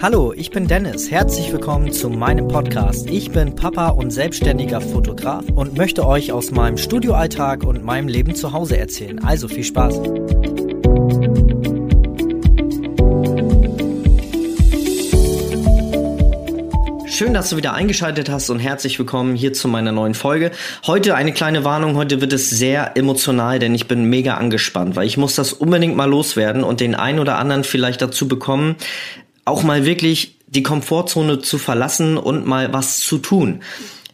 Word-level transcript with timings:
Hallo, 0.00 0.32
ich 0.32 0.52
bin 0.52 0.68
Dennis. 0.68 1.10
Herzlich 1.10 1.52
willkommen 1.52 1.90
zu 1.90 2.08
meinem 2.08 2.46
Podcast. 2.46 3.10
Ich 3.10 3.32
bin 3.32 3.56
Papa 3.56 3.88
und 3.88 4.12
selbstständiger 4.12 4.80
Fotograf 4.80 5.44
und 5.56 5.76
möchte 5.76 6.06
euch 6.06 6.30
aus 6.30 6.52
meinem 6.52 6.78
Studioalltag 6.78 7.64
und 7.64 7.84
meinem 7.84 8.06
Leben 8.06 8.36
zu 8.36 8.52
Hause 8.52 8.78
erzählen. 8.78 9.18
Also 9.24 9.48
viel 9.48 9.64
Spaß. 9.64 10.00
Schön, 17.06 17.34
dass 17.34 17.50
du 17.50 17.56
wieder 17.56 17.74
eingeschaltet 17.74 18.30
hast 18.30 18.50
und 18.50 18.60
herzlich 18.60 18.96
willkommen 19.00 19.34
hier 19.34 19.52
zu 19.52 19.66
meiner 19.66 19.90
neuen 19.90 20.14
Folge. 20.14 20.52
Heute 20.86 21.16
eine 21.16 21.32
kleine 21.32 21.64
Warnung, 21.64 21.96
heute 21.96 22.20
wird 22.20 22.32
es 22.32 22.48
sehr 22.48 22.96
emotional, 22.96 23.58
denn 23.58 23.74
ich 23.74 23.88
bin 23.88 24.04
mega 24.04 24.34
angespannt, 24.34 24.94
weil 24.94 25.08
ich 25.08 25.16
muss 25.16 25.34
das 25.34 25.52
unbedingt 25.52 25.96
mal 25.96 26.08
loswerden 26.08 26.62
und 26.62 26.78
den 26.78 26.94
einen 26.94 27.18
oder 27.18 27.38
anderen 27.38 27.64
vielleicht 27.64 28.00
dazu 28.00 28.28
bekommen, 28.28 28.76
auch 29.48 29.62
mal 29.62 29.84
wirklich 29.84 30.38
die 30.46 30.62
Komfortzone 30.62 31.40
zu 31.40 31.58
verlassen 31.58 32.16
und 32.16 32.46
mal 32.46 32.72
was 32.72 33.00
zu 33.00 33.18
tun. 33.18 33.62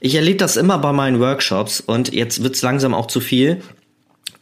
Ich 0.00 0.14
erlebe 0.14 0.36
das 0.36 0.56
immer 0.56 0.78
bei 0.78 0.92
meinen 0.92 1.20
Workshops 1.20 1.80
und 1.80 2.12
jetzt 2.12 2.42
wird's 2.42 2.62
langsam 2.62 2.94
auch 2.94 3.06
zu 3.06 3.20
viel. 3.20 3.62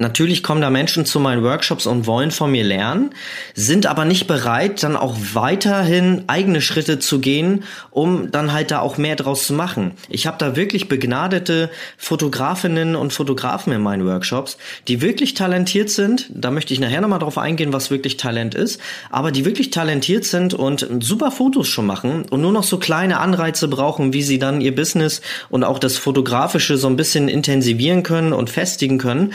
Natürlich 0.02 0.42
kommen 0.42 0.60
da 0.60 0.68
Menschen 0.68 1.06
zu 1.06 1.20
meinen 1.20 1.44
Workshops 1.44 1.86
und 1.86 2.08
wollen 2.08 2.32
von 2.32 2.50
mir 2.50 2.64
lernen, 2.64 3.10
sind 3.54 3.86
aber 3.86 4.04
nicht 4.04 4.26
bereit, 4.26 4.82
dann 4.82 4.96
auch 4.96 5.16
weiterhin 5.32 6.24
eigene 6.26 6.60
Schritte 6.60 6.98
zu 6.98 7.20
gehen, 7.20 7.62
um 7.92 8.32
dann 8.32 8.52
halt 8.52 8.72
da 8.72 8.80
auch 8.80 8.98
mehr 8.98 9.14
draus 9.14 9.46
zu 9.46 9.54
machen. 9.54 9.92
Ich 10.08 10.26
habe 10.26 10.38
da 10.38 10.56
wirklich 10.56 10.88
begnadete 10.88 11.70
Fotografinnen 11.98 12.96
und 12.96 13.12
Fotografen 13.12 13.72
in 13.72 13.80
meinen 13.80 14.04
Workshops, 14.04 14.58
die 14.88 15.00
wirklich 15.02 15.34
talentiert 15.34 15.88
sind. 15.88 16.26
Da 16.34 16.50
möchte 16.50 16.74
ich 16.74 16.80
nachher 16.80 17.00
nochmal 17.00 17.20
drauf 17.20 17.38
eingehen, 17.38 17.72
was 17.72 17.92
wirklich 17.92 18.16
Talent 18.16 18.56
ist, 18.56 18.80
aber 19.08 19.30
die 19.30 19.44
wirklich 19.44 19.70
talentiert 19.70 20.24
sind 20.24 20.52
und 20.52 20.84
super 20.98 21.30
Fotos 21.30 21.68
schon 21.68 21.86
machen 21.86 22.24
und 22.28 22.40
nur 22.40 22.52
noch 22.52 22.64
so 22.64 22.78
kleine 22.78 23.20
Anreize 23.20 23.68
brauchen, 23.68 24.12
wie 24.12 24.22
sie 24.24 24.40
dann 24.40 24.60
ihr 24.60 24.74
Business 24.74 25.22
und 25.48 25.62
auch 25.62 25.78
das 25.78 25.96
Fotografische 25.96 26.76
so 26.76 26.88
ein 26.88 26.96
bisschen 26.96 27.28
intensivieren 27.28 28.02
können 28.02 28.32
und 28.32 28.50
festigen 28.50 28.98
können. 28.98 29.32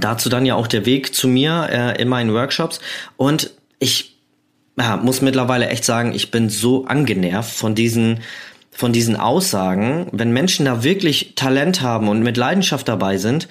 Dazu 0.00 0.28
dann 0.28 0.46
ja 0.46 0.54
auch 0.54 0.66
der 0.66 0.86
Weg 0.86 1.14
zu 1.14 1.28
mir 1.28 1.68
äh, 1.70 2.00
in 2.00 2.08
meinen 2.08 2.32
Workshops. 2.32 2.80
Und 3.16 3.50
ich 3.78 4.16
ja, 4.78 4.96
muss 4.96 5.22
mittlerweile 5.22 5.68
echt 5.68 5.84
sagen, 5.84 6.14
ich 6.14 6.30
bin 6.30 6.48
so 6.48 6.86
angenervt 6.86 7.52
von 7.52 7.74
diesen 7.74 8.20
von 8.70 8.92
diesen 8.92 9.16
Aussagen, 9.16 10.06
wenn 10.12 10.30
Menschen 10.30 10.66
da 10.66 10.84
wirklich 10.84 11.32
Talent 11.34 11.82
haben 11.82 12.06
und 12.06 12.22
mit 12.22 12.36
Leidenschaft 12.36 12.86
dabei 12.86 13.18
sind 13.18 13.48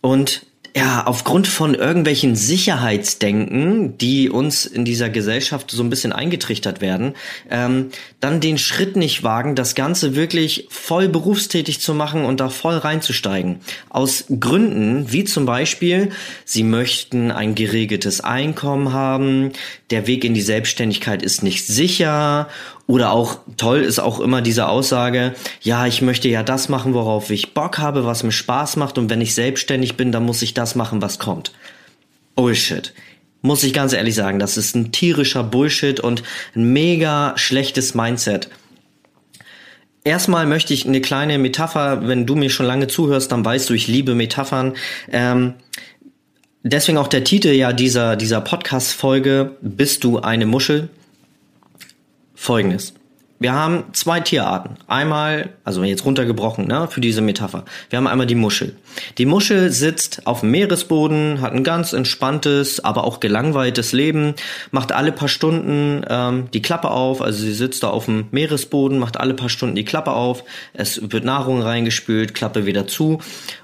und 0.00 0.46
ja, 0.76 1.04
aufgrund 1.06 1.48
von 1.48 1.74
irgendwelchen 1.74 2.36
Sicherheitsdenken, 2.36 3.98
die 3.98 4.30
uns 4.30 4.66
in 4.66 4.84
dieser 4.84 5.08
Gesellschaft 5.08 5.70
so 5.70 5.82
ein 5.82 5.90
bisschen 5.90 6.12
eingetrichtert 6.12 6.80
werden, 6.80 7.14
ähm, 7.50 7.90
dann 8.20 8.40
den 8.40 8.56
Schritt 8.56 8.96
nicht 8.96 9.24
wagen, 9.24 9.56
das 9.56 9.74
Ganze 9.74 10.14
wirklich 10.14 10.68
voll 10.70 11.08
berufstätig 11.08 11.80
zu 11.80 11.94
machen 11.94 12.24
und 12.24 12.38
da 12.40 12.48
voll 12.50 12.76
reinzusteigen. 12.76 13.60
Aus 13.88 14.24
Gründen, 14.38 15.10
wie 15.12 15.24
zum 15.24 15.44
Beispiel, 15.44 16.10
sie 16.44 16.62
möchten 16.62 17.32
ein 17.32 17.54
geregeltes 17.54 18.20
Einkommen 18.20 18.92
haben, 18.92 19.52
der 19.90 20.06
Weg 20.06 20.24
in 20.24 20.34
die 20.34 20.42
Selbstständigkeit 20.42 21.22
ist 21.22 21.42
nicht 21.42 21.66
sicher 21.66 22.48
oder 22.90 23.12
auch 23.12 23.38
toll 23.56 23.82
ist 23.82 24.00
auch 24.00 24.18
immer 24.18 24.42
diese 24.42 24.66
Aussage, 24.66 25.34
ja, 25.62 25.86
ich 25.86 26.02
möchte 26.02 26.28
ja 26.28 26.42
das 26.42 26.68
machen, 26.68 26.92
worauf 26.92 27.30
ich 27.30 27.54
Bock 27.54 27.78
habe, 27.78 28.04
was 28.04 28.24
mir 28.24 28.32
Spaß 28.32 28.74
macht 28.74 28.98
und 28.98 29.08
wenn 29.08 29.20
ich 29.20 29.32
selbstständig 29.32 29.96
bin, 29.96 30.10
dann 30.10 30.24
muss 30.24 30.42
ich 30.42 30.54
das 30.54 30.74
machen, 30.74 31.00
was 31.00 31.20
kommt. 31.20 31.52
Bullshit. 32.34 32.92
Muss 33.42 33.62
ich 33.62 33.72
ganz 33.72 33.92
ehrlich 33.92 34.16
sagen, 34.16 34.40
das 34.40 34.56
ist 34.56 34.74
ein 34.74 34.90
tierischer 34.90 35.44
Bullshit 35.44 36.00
und 36.00 36.24
ein 36.56 36.72
mega 36.72 37.32
schlechtes 37.36 37.94
Mindset. 37.94 38.48
Erstmal 40.02 40.46
möchte 40.46 40.74
ich 40.74 40.84
eine 40.84 41.00
kleine 41.00 41.38
Metapher, 41.38 42.08
wenn 42.08 42.26
du 42.26 42.34
mir 42.34 42.50
schon 42.50 42.66
lange 42.66 42.88
zuhörst, 42.88 43.30
dann 43.30 43.44
weißt 43.44 43.70
du, 43.70 43.74
ich 43.74 43.86
liebe 43.86 44.16
Metaphern. 44.16 44.74
Ähm, 45.12 45.54
deswegen 46.64 46.98
auch 46.98 47.08
der 47.08 47.22
Titel 47.22 47.50
ja 47.50 47.72
dieser, 47.72 48.16
dieser 48.16 48.40
Podcast-Folge, 48.40 49.52
Bist 49.60 50.02
du 50.02 50.18
eine 50.18 50.46
Muschel? 50.46 50.88
Folgendes. 52.40 52.94
Wir 53.38 53.52
haben 53.52 53.84
zwei 53.92 54.20
Tierarten. 54.20 54.76
Einmal, 54.86 55.50
also 55.62 55.82
jetzt 55.84 56.06
runtergebrochen, 56.06 56.66
ne, 56.66 56.88
für 56.88 57.02
diese 57.02 57.20
Metapher. 57.20 57.66
Wir 57.90 57.98
haben 57.98 58.06
einmal 58.06 58.26
die 58.26 58.34
Muschel. 58.34 58.76
Die 59.18 59.26
Muschel 59.26 59.70
sitzt 59.70 60.26
auf 60.26 60.40
dem 60.40 60.50
Meeresboden, 60.50 61.42
hat 61.42 61.52
ein 61.52 61.64
ganz 61.64 61.92
entspanntes, 61.92 62.82
aber 62.82 63.04
auch 63.04 63.20
gelangweiltes 63.20 63.92
Leben, 63.92 64.34
macht 64.70 64.92
alle 64.92 65.12
paar 65.12 65.28
Stunden 65.28 66.02
ähm, 66.08 66.48
die 66.54 66.62
Klappe 66.62 66.90
auf, 66.90 67.20
also 67.20 67.42
sie 67.42 67.52
sitzt 67.52 67.82
da 67.82 67.88
auf 67.88 68.06
dem 68.06 68.26
Meeresboden, 68.30 68.98
macht 68.98 69.18
alle 69.18 69.34
paar 69.34 69.50
Stunden 69.50 69.74
die 69.74 69.84
Klappe 69.84 70.12
auf, 70.12 70.42
es 70.72 71.12
wird 71.12 71.24
Nahrung 71.24 71.60
reingespült, 71.60 72.32
Klappe 72.32 72.64
wieder 72.64 72.86
zu 72.86 73.20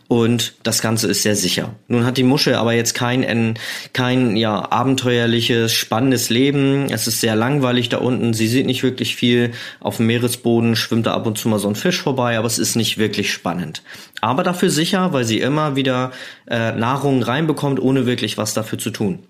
und 0.09 0.55
das 0.62 0.83
Ganze 0.83 1.09
ist 1.09 1.22
sehr 1.22 1.34
sicher. 1.34 1.75
Nun 1.89 2.05
hat 2.05 2.17
die 2.17 2.22
Muschel 2.22 2.55
aber 2.55 2.72
jetzt 2.72 2.94
kein, 2.94 3.55
kein 3.93 4.37
ja, 4.37 4.71
abenteuerliches, 4.71 5.72
spannendes 5.72 6.31
Leben. 6.31 6.87
Es 6.91 7.09
ist 7.09 7.21
sehr 7.21 7.34
langweilig 7.34 7.89
da 7.89 7.99
unten. 7.99 8.33
Sie 8.33 8.47
sieht 8.47 8.67
nicht 8.67 8.84
wirklich 8.84 9.17
viel. 9.17 9.53
Auf 9.81 9.97
dem 9.97 10.06
Meeresboden 10.06 10.77
schwimmt 10.77 11.06
da 11.06 11.15
ab 11.15 11.27
und 11.27 11.39
zu 11.39 11.49
mal 11.49 11.59
so 11.59 11.69
ein 11.69 11.75
Fisch 11.75 12.00
vorbei, 12.00 12.39
aber 12.39 12.47
es 12.47 12.59
ist 12.59 12.77
nicht 12.77 12.99
wirklich 12.99 13.33
spannend. 13.33 13.83
Aber 14.21 14.44
dafür 14.44 14.71
sicher, 14.71 15.12
weil 15.12 15.25
sie 15.25 15.41
immer 15.41 15.75
wieder 15.75 16.12
äh, 16.47 16.73
Nahrung 16.73 17.23
reinbekommt, 17.23 17.81
ohne 17.81 18.06
wirklich 18.06 18.38
was 18.38 18.55
dafür 18.55 18.78
zu 18.78 18.91
tun. 18.91 19.21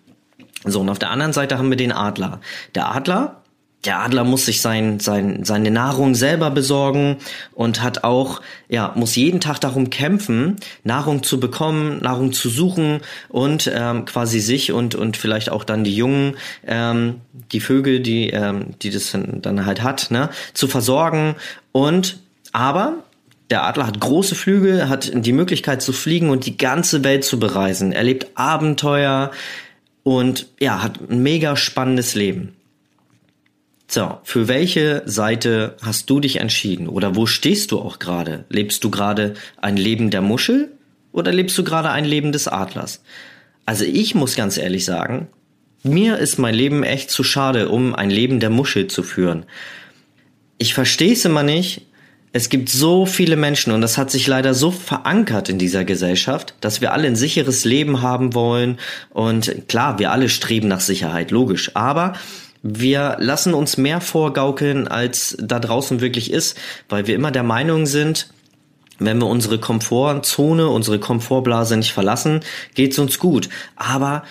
So, 0.65 0.81
und 0.81 0.91
auf 0.91 0.99
der 0.99 1.11
anderen 1.11 1.33
Seite 1.33 1.59
haben 1.59 1.71
wir 1.71 1.77
den 1.77 1.93
Adler. 1.93 2.41
Der 2.75 2.95
Adler 2.95 3.43
der 3.87 4.01
Adler 4.01 4.25
muss 4.25 4.47
sich 4.47 4.61
sein, 4.61 5.01
sein, 5.01 5.45
seine 5.45 5.71
Nahrung 5.71 6.15
selber 6.15 6.51
besorgen 6.51 7.17
und 7.55 7.83
hat 7.83 8.05
auch, 8.05 8.43
ja, 8.69 8.93
muss 8.97 9.17
jeden 9.17 9.41
Tag 9.41 9.61
darum 9.61 9.91
kämpfen, 9.91 10.57
Nahrung 10.83 11.23
zu 11.23 11.39
bekommen, 11.39 12.01
Nahrung 12.03 12.33
zu 12.33 12.49
suchen 12.49 13.01
und 13.29 13.71
ähm, 13.73 14.05
quasi 14.05 14.41
sich 14.41 14.73
und, 14.73 14.95
und 14.95 15.17
vielleicht 15.17 15.51
auch 15.51 15.65
dann 15.65 15.85
die 15.85 15.95
Jungen, 15.95 16.37
ähm, 16.67 17.21
die 17.53 17.61
Vögel, 17.61 18.01
die, 18.01 18.31
ähm, 18.31 18.75
die 18.83 18.91
das 18.91 19.13
dann 19.13 19.67
halt 19.67 19.83
hat, 19.83 20.11
ne, 20.11 20.31
zu 20.53 20.67
versorgen. 20.67 21.37
Und 21.73 22.19
aber 22.53 23.05
der 23.51 23.65
Adler 23.65 23.87
hat 23.87 24.01
große 24.01 24.35
Flügel, 24.35 24.89
hat 24.89 25.13
die 25.15 25.33
Möglichkeit 25.33 25.81
zu 25.81 25.93
fliegen 25.93 26.31
und 26.31 26.47
die 26.47 26.57
ganze 26.57 27.05
Welt 27.05 27.25
zu 27.25 27.39
bereisen. 27.39 27.93
Er 27.93 28.03
lebt 28.03 28.27
Abenteuer 28.35 29.31
und 30.03 30.49
ja, 30.59 30.83
hat 30.83 30.99
ein 31.09 31.23
mega 31.23 31.55
spannendes 31.57 32.15
Leben. 32.15 32.56
So, 33.89 34.19
für 34.25 34.49
welche 34.49 35.03
Seite 35.07 35.77
hast 35.81 36.11
du 36.11 36.19
dich 36.19 36.37
entschieden? 36.37 36.89
Oder 36.89 37.15
wo 37.15 37.27
stehst 37.27 37.71
du 37.71 37.79
auch 37.79 37.99
gerade? 37.99 38.45
Lebst 38.49 38.83
du 38.83 38.91
gerade 38.91 39.35
ein 39.59 39.77
Leben 39.77 40.11
der 40.11 40.23
Muschel 40.23 40.73
oder 41.13 41.33
lebst 41.33 41.57
du 41.57 41.65
gerade 41.65 41.91
ein 41.91 42.05
Leben 42.05 42.33
des 42.33 42.49
Adlers? 42.49 43.03
Also 43.65 43.85
ich 43.85 44.15
muss 44.15 44.35
ganz 44.35 44.59
ehrlich 44.59 44.85
sagen, 44.85 45.29
mir 45.83 46.19
ist 46.19 46.39
mein 46.39 46.55
Leben 46.55 46.83
echt 46.83 47.11
zu 47.11 47.23
schade, 47.23 47.69
um 47.69 47.95
ein 47.95 48.11
Leben 48.11 48.41
der 48.41 48.51
Muschel 48.51 48.89
zu 48.89 49.05
führen. 49.05 49.45
Ich 50.59 50.75
verstehe 50.75 51.13
es 51.13 51.25
immer 51.25 51.45
nicht. 51.45 51.83
Es 52.33 52.49
gibt 52.49 52.69
so 52.69 53.07
viele 53.07 53.37
Menschen 53.37 53.73
und 53.73 53.81
das 53.81 53.97
hat 53.97 54.11
sich 54.11 54.27
leider 54.27 54.53
so 54.53 54.71
verankert 54.71 55.49
in 55.49 55.59
dieser 55.59 55.85
Gesellschaft, 55.85 56.55
dass 56.61 56.81
wir 56.81 56.93
alle 56.93 57.07
ein 57.07 57.17
sicheres 57.17 57.65
Leben 57.65 58.03
haben 58.03 58.35
wollen. 58.35 58.79
Und 59.11 59.69
klar, 59.69 59.99
wir 59.99 60.11
alle 60.11 60.29
streben 60.29 60.69
nach 60.69 60.81
Sicherheit, 60.81 61.31
logisch. 61.31 61.71
Aber 61.75 62.15
wir 62.63 63.17
lassen 63.21 63.55
uns 63.55 63.77
mehr 63.77 64.01
vorgaukeln, 64.01 64.89
als 64.89 65.37
da 65.41 65.59
draußen 65.59 66.01
wirklich 66.01 66.33
ist, 66.33 66.59
weil 66.89 67.07
wir 67.07 67.15
immer 67.15 67.31
der 67.31 67.43
Meinung 67.43 67.87
sind, 67.87 68.29
wenn 68.99 69.19
wir 69.19 69.27
unsere 69.27 69.59
Komfortzone, 69.59 70.69
unsere 70.69 70.99
Komfortblase 70.99 71.77
nicht 71.77 71.93
verlassen, 71.93 72.41
geht's 72.75 72.99
uns 72.99 73.19
gut. 73.19 73.49
Aber 73.77 74.23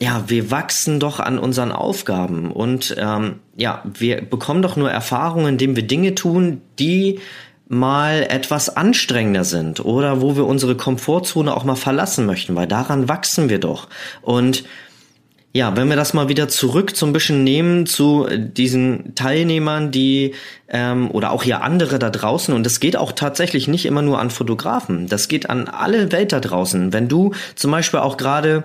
ja, 0.00 0.24
wir 0.26 0.50
wachsen 0.50 0.98
doch 0.98 1.20
an 1.20 1.38
unseren 1.38 1.70
Aufgaben 1.70 2.50
und 2.50 2.96
ähm, 2.98 3.36
ja, 3.56 3.82
wir 3.84 4.20
bekommen 4.22 4.62
doch 4.62 4.76
nur 4.76 4.90
Erfahrungen, 4.90 5.46
indem 5.46 5.76
wir 5.76 5.86
Dinge 5.86 6.14
tun, 6.14 6.60
die 6.78 7.20
mal 7.68 8.26
etwas 8.28 8.76
anstrengender 8.76 9.44
sind 9.44 9.84
oder 9.84 10.20
wo 10.20 10.36
wir 10.36 10.46
unsere 10.46 10.76
Komfortzone 10.76 11.56
auch 11.56 11.64
mal 11.64 11.76
verlassen 11.76 12.26
möchten, 12.26 12.56
weil 12.56 12.66
daran 12.66 13.08
wachsen 13.08 13.48
wir 13.48 13.60
doch. 13.60 13.88
Und 14.22 14.64
ja, 15.54 15.76
wenn 15.76 15.88
wir 15.88 15.96
das 15.96 16.14
mal 16.14 16.28
wieder 16.30 16.48
zurück 16.48 16.96
zum 16.96 17.12
bisschen 17.12 17.44
nehmen 17.44 17.84
zu 17.84 18.26
diesen 18.30 19.14
Teilnehmern, 19.14 19.90
die 19.90 20.34
ähm, 20.68 21.10
oder 21.10 21.30
auch 21.30 21.42
hier 21.42 21.62
andere 21.62 21.98
da 21.98 22.08
draußen 22.08 22.54
und 22.54 22.64
das 22.64 22.80
geht 22.80 22.96
auch 22.96 23.12
tatsächlich 23.12 23.68
nicht 23.68 23.84
immer 23.84 24.00
nur 24.00 24.18
an 24.18 24.30
Fotografen, 24.30 25.08
das 25.08 25.28
geht 25.28 25.50
an 25.50 25.68
alle 25.68 26.10
Welt 26.10 26.32
da 26.32 26.40
draußen. 26.40 26.94
Wenn 26.94 27.08
du 27.08 27.34
zum 27.54 27.70
Beispiel 27.70 28.00
auch 28.00 28.16
gerade 28.16 28.64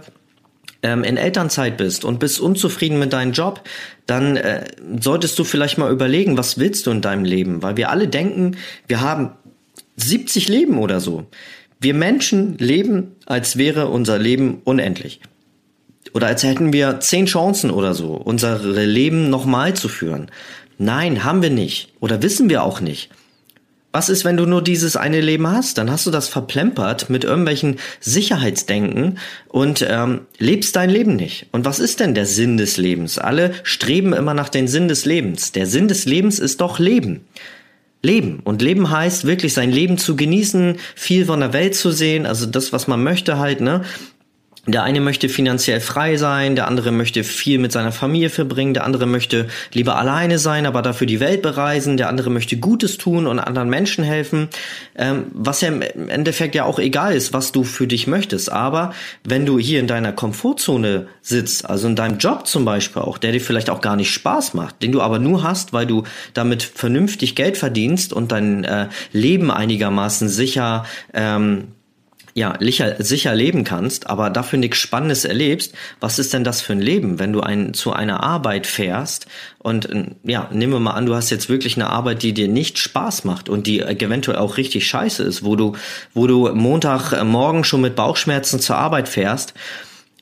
ähm, 0.81 1.03
in 1.03 1.17
Elternzeit 1.17 1.75
bist 1.75 2.05
und 2.05 2.19
bist 2.19 2.39
unzufrieden 2.39 2.99
mit 2.99 3.11
deinem 3.11 3.33
Job, 3.33 3.63
dann 4.05 4.37
äh, 4.37 4.65
solltest 4.99 5.37
du 5.39 5.43
vielleicht 5.43 5.77
mal 5.77 5.91
überlegen, 5.91 6.37
was 6.37 6.57
willst 6.57 6.87
du 6.87 6.91
in 6.91 7.01
deinem 7.01 7.25
Leben, 7.25 7.63
weil 7.63 7.75
wir 7.75 7.89
alle 7.89 8.07
denken, 8.07 8.55
wir 8.87 9.01
haben 9.01 9.31
70 9.97 10.47
Leben 10.47 10.77
oder 10.77 11.01
so. 11.01 11.25
Wir 11.81 11.93
Menschen 11.93 12.57
leben, 12.57 13.15
als 13.25 13.57
wäre 13.57 13.87
unser 13.87 14.17
Leben 14.17 14.61
unendlich. 14.63 15.19
Oder 16.13 16.27
als 16.27 16.43
hätten 16.43 16.73
wir 16.73 16.99
zehn 16.99 17.25
Chancen 17.25 17.71
oder 17.71 17.93
so, 17.93 18.13
unsere 18.13 18.85
Leben 18.85 19.29
nochmal 19.29 19.73
zu 19.73 19.89
führen. 19.89 20.31
Nein, 20.77 21.23
haben 21.23 21.41
wir 21.41 21.49
nicht. 21.49 21.89
Oder 21.99 22.21
wissen 22.21 22.49
wir 22.49 22.63
auch 22.63 22.81
nicht. 22.81 23.09
Was 23.93 24.09
ist, 24.09 24.25
wenn 24.25 24.37
du 24.37 24.45
nur 24.45 24.61
dieses 24.61 24.95
eine 24.95 25.21
Leben 25.21 25.47
hast? 25.47 25.77
Dann 25.77 25.89
hast 25.89 26.05
du 26.05 26.11
das 26.11 26.27
verplempert 26.27 27.09
mit 27.09 27.23
irgendwelchen 27.23 27.77
Sicherheitsdenken 27.99 29.17
und 29.47 29.83
ähm, 29.89 30.21
lebst 30.37 30.75
dein 30.75 30.89
Leben 30.91 31.15
nicht. 31.15 31.47
Und 31.51 31.65
was 31.65 31.79
ist 31.79 31.99
denn 31.99 32.13
der 32.13 32.27
Sinn 32.27 32.57
des 32.57 32.77
Lebens? 32.77 33.17
Alle 33.17 33.53
streben 33.63 34.13
immer 34.13 34.35
nach 34.35 34.49
dem 34.49 34.67
Sinn 34.67 34.87
des 34.87 35.05
Lebens. 35.05 35.51
Der 35.51 35.65
Sinn 35.65 35.87
des 35.87 36.05
Lebens 36.05 36.37
ist 36.37 36.61
doch 36.61 36.77
Leben. 36.77 37.25
Leben. 38.03 38.41
Und 38.43 38.61
Leben 38.61 38.91
heißt 38.91 39.25
wirklich 39.25 39.53
sein 39.53 39.71
Leben 39.71 39.97
zu 39.97 40.15
genießen, 40.15 40.77
viel 40.95 41.25
von 41.25 41.39
der 41.39 41.53
Welt 41.53 41.73
zu 41.73 41.91
sehen, 41.91 42.27
also 42.27 42.45
das, 42.45 42.71
was 42.71 42.87
man 42.87 43.01
möchte 43.01 43.39
halt, 43.39 43.61
ne? 43.61 43.83
Der 44.69 44.83
eine 44.83 44.99
möchte 44.99 45.29
finanziell 45.29 45.79
frei 45.79 46.17
sein, 46.17 46.57
der 46.57 46.67
andere 46.67 46.91
möchte 46.91 47.23
viel 47.23 47.57
mit 47.57 47.71
seiner 47.71 47.93
Familie 47.93 48.29
verbringen, 48.29 48.73
der 48.73 48.83
andere 48.83 49.05
möchte 49.05 49.47
lieber 49.71 49.97
alleine 49.97 50.39
sein, 50.39 50.65
aber 50.65 50.81
dafür 50.81 51.07
die 51.07 51.21
Welt 51.21 51.41
bereisen, 51.41 51.95
der 51.95 52.09
andere 52.09 52.29
möchte 52.29 52.57
Gutes 52.57 52.97
tun 52.97 53.27
und 53.27 53.39
anderen 53.39 53.69
Menschen 53.69 54.03
helfen, 54.03 54.49
ähm, 54.97 55.27
was 55.31 55.61
ja 55.61 55.69
im 55.69 56.09
Endeffekt 56.09 56.53
ja 56.53 56.65
auch 56.65 56.79
egal 56.79 57.15
ist, 57.15 57.31
was 57.31 57.53
du 57.53 57.63
für 57.63 57.87
dich 57.87 58.07
möchtest. 58.07 58.51
Aber 58.51 58.93
wenn 59.23 59.45
du 59.45 59.57
hier 59.57 59.79
in 59.79 59.87
deiner 59.87 60.11
Komfortzone 60.11 61.07
sitzt, 61.21 61.69
also 61.69 61.87
in 61.87 61.95
deinem 61.95 62.17
Job 62.17 62.45
zum 62.45 62.65
Beispiel 62.65 63.01
auch, 63.01 63.17
der 63.17 63.31
dir 63.31 63.39
vielleicht 63.39 63.69
auch 63.69 63.79
gar 63.79 63.95
nicht 63.95 64.11
Spaß 64.11 64.53
macht, 64.53 64.83
den 64.83 64.91
du 64.91 64.99
aber 65.01 65.17
nur 65.17 65.43
hast, 65.43 65.71
weil 65.71 65.85
du 65.85 66.03
damit 66.33 66.61
vernünftig 66.61 67.35
Geld 67.35 67.55
verdienst 67.55 68.11
und 68.11 68.33
dein 68.33 68.65
äh, 68.65 68.89
Leben 69.13 69.49
einigermaßen 69.49 70.27
sicher 70.27 70.85
ähm, 71.13 71.69
ja, 72.37 72.55
sicher, 72.59 73.33
leben 73.33 73.63
kannst, 73.63 74.05
aber 74.05 74.29
dafür 74.29 74.59
nichts 74.59 74.77
Spannendes 74.77 75.25
erlebst, 75.25 75.73
was 75.99 76.19
ist 76.19 76.33
denn 76.35 76.43
das 76.43 76.61
für 76.61 76.73
ein 76.73 76.81
Leben, 76.81 77.17
wenn 77.17 77.33
du 77.33 77.41
ein, 77.41 77.73
zu 77.73 77.93
einer 77.93 78.21
Arbeit 78.21 78.67
fährst 78.67 79.25
und 79.57 79.89
ja, 80.23 80.47
nehmen 80.53 80.71
wir 80.71 80.79
mal 80.79 80.91
an, 80.91 81.07
du 81.07 81.15
hast 81.15 81.31
jetzt 81.31 81.49
wirklich 81.49 81.77
eine 81.77 81.89
Arbeit, 81.89 82.21
die 82.21 82.33
dir 82.33 82.47
nicht 82.47 82.77
Spaß 82.77 83.23
macht 83.23 83.49
und 83.49 83.65
die 83.65 83.79
eventuell 83.79 84.37
auch 84.37 84.57
richtig 84.57 84.85
scheiße 84.85 85.23
ist, 85.23 85.43
wo 85.43 85.55
du, 85.55 85.73
wo 86.13 86.27
du 86.27 86.53
Montagmorgen 86.53 87.63
schon 87.63 87.81
mit 87.81 87.95
Bauchschmerzen 87.95 88.59
zur 88.59 88.75
Arbeit 88.75 89.09
fährst. 89.09 89.55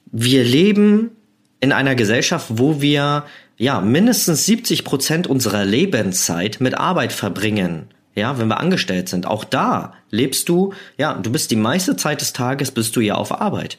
Wir 0.10 0.46
leben 0.46 1.12
in 1.60 1.74
einer 1.74 1.96
Gesellschaft, 1.96 2.46
wo 2.50 2.80
wir 2.82 3.26
ja 3.58 3.82
mindestens 3.82 4.46
70 4.46 4.86
Prozent 4.86 5.28
unserer 5.28 5.66
Lebenszeit 5.66 6.62
mit 6.62 6.76
Arbeit 6.76 7.12
verbringen 7.12 7.90
ja, 8.16 8.40
wenn 8.40 8.48
wir 8.48 8.60
angestellt 8.60 9.10
sind. 9.10 9.28
Auch 9.28 9.44
da 9.44 9.94
lebst 10.10 10.50
du, 10.50 10.74
ja, 10.98 11.14
du 11.14 11.32
bist 11.32 11.52
die 11.52 11.56
meiste 11.56 11.96
Zeit 11.96 12.22
des 12.22 12.34
Tages 12.34 12.72
bist 12.72 12.96
du 12.96 13.02
ja 13.02 13.16
auf 13.16 13.40
Arbeit. 13.40 13.78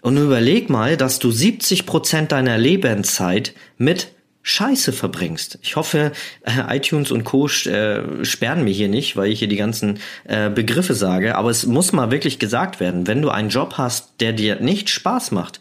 Und 0.00 0.16
überleg 0.16 0.70
mal, 0.70 0.96
dass 0.96 1.18
du 1.18 1.30
70 1.30 1.84
Prozent 1.86 2.32
deiner 2.32 2.56
Lebenszeit 2.56 3.54
mit 3.76 4.08
Scheiße 4.42 4.92
verbringst. 4.92 5.58
Ich 5.60 5.76
hoffe, 5.76 6.12
äh, 6.42 6.76
iTunes 6.76 7.10
und 7.10 7.24
Co. 7.24 7.48
Äh, 7.48 8.24
sperren 8.24 8.64
mir 8.64 8.72
hier 8.72 8.88
nicht, 8.88 9.16
weil 9.16 9.30
ich 9.30 9.40
hier 9.40 9.48
die 9.48 9.56
ganzen 9.56 9.98
äh, 10.24 10.48
Begriffe 10.48 10.94
sage. 10.94 11.36
Aber 11.36 11.50
es 11.50 11.66
muss 11.66 11.92
mal 11.92 12.10
wirklich 12.10 12.38
gesagt 12.38 12.80
werden, 12.80 13.06
wenn 13.06 13.20
du 13.20 13.28
einen 13.28 13.50
Job 13.50 13.74
hast, 13.76 14.12
der 14.20 14.32
dir 14.32 14.60
nicht 14.60 14.88
Spaß 14.88 15.32
macht 15.32 15.60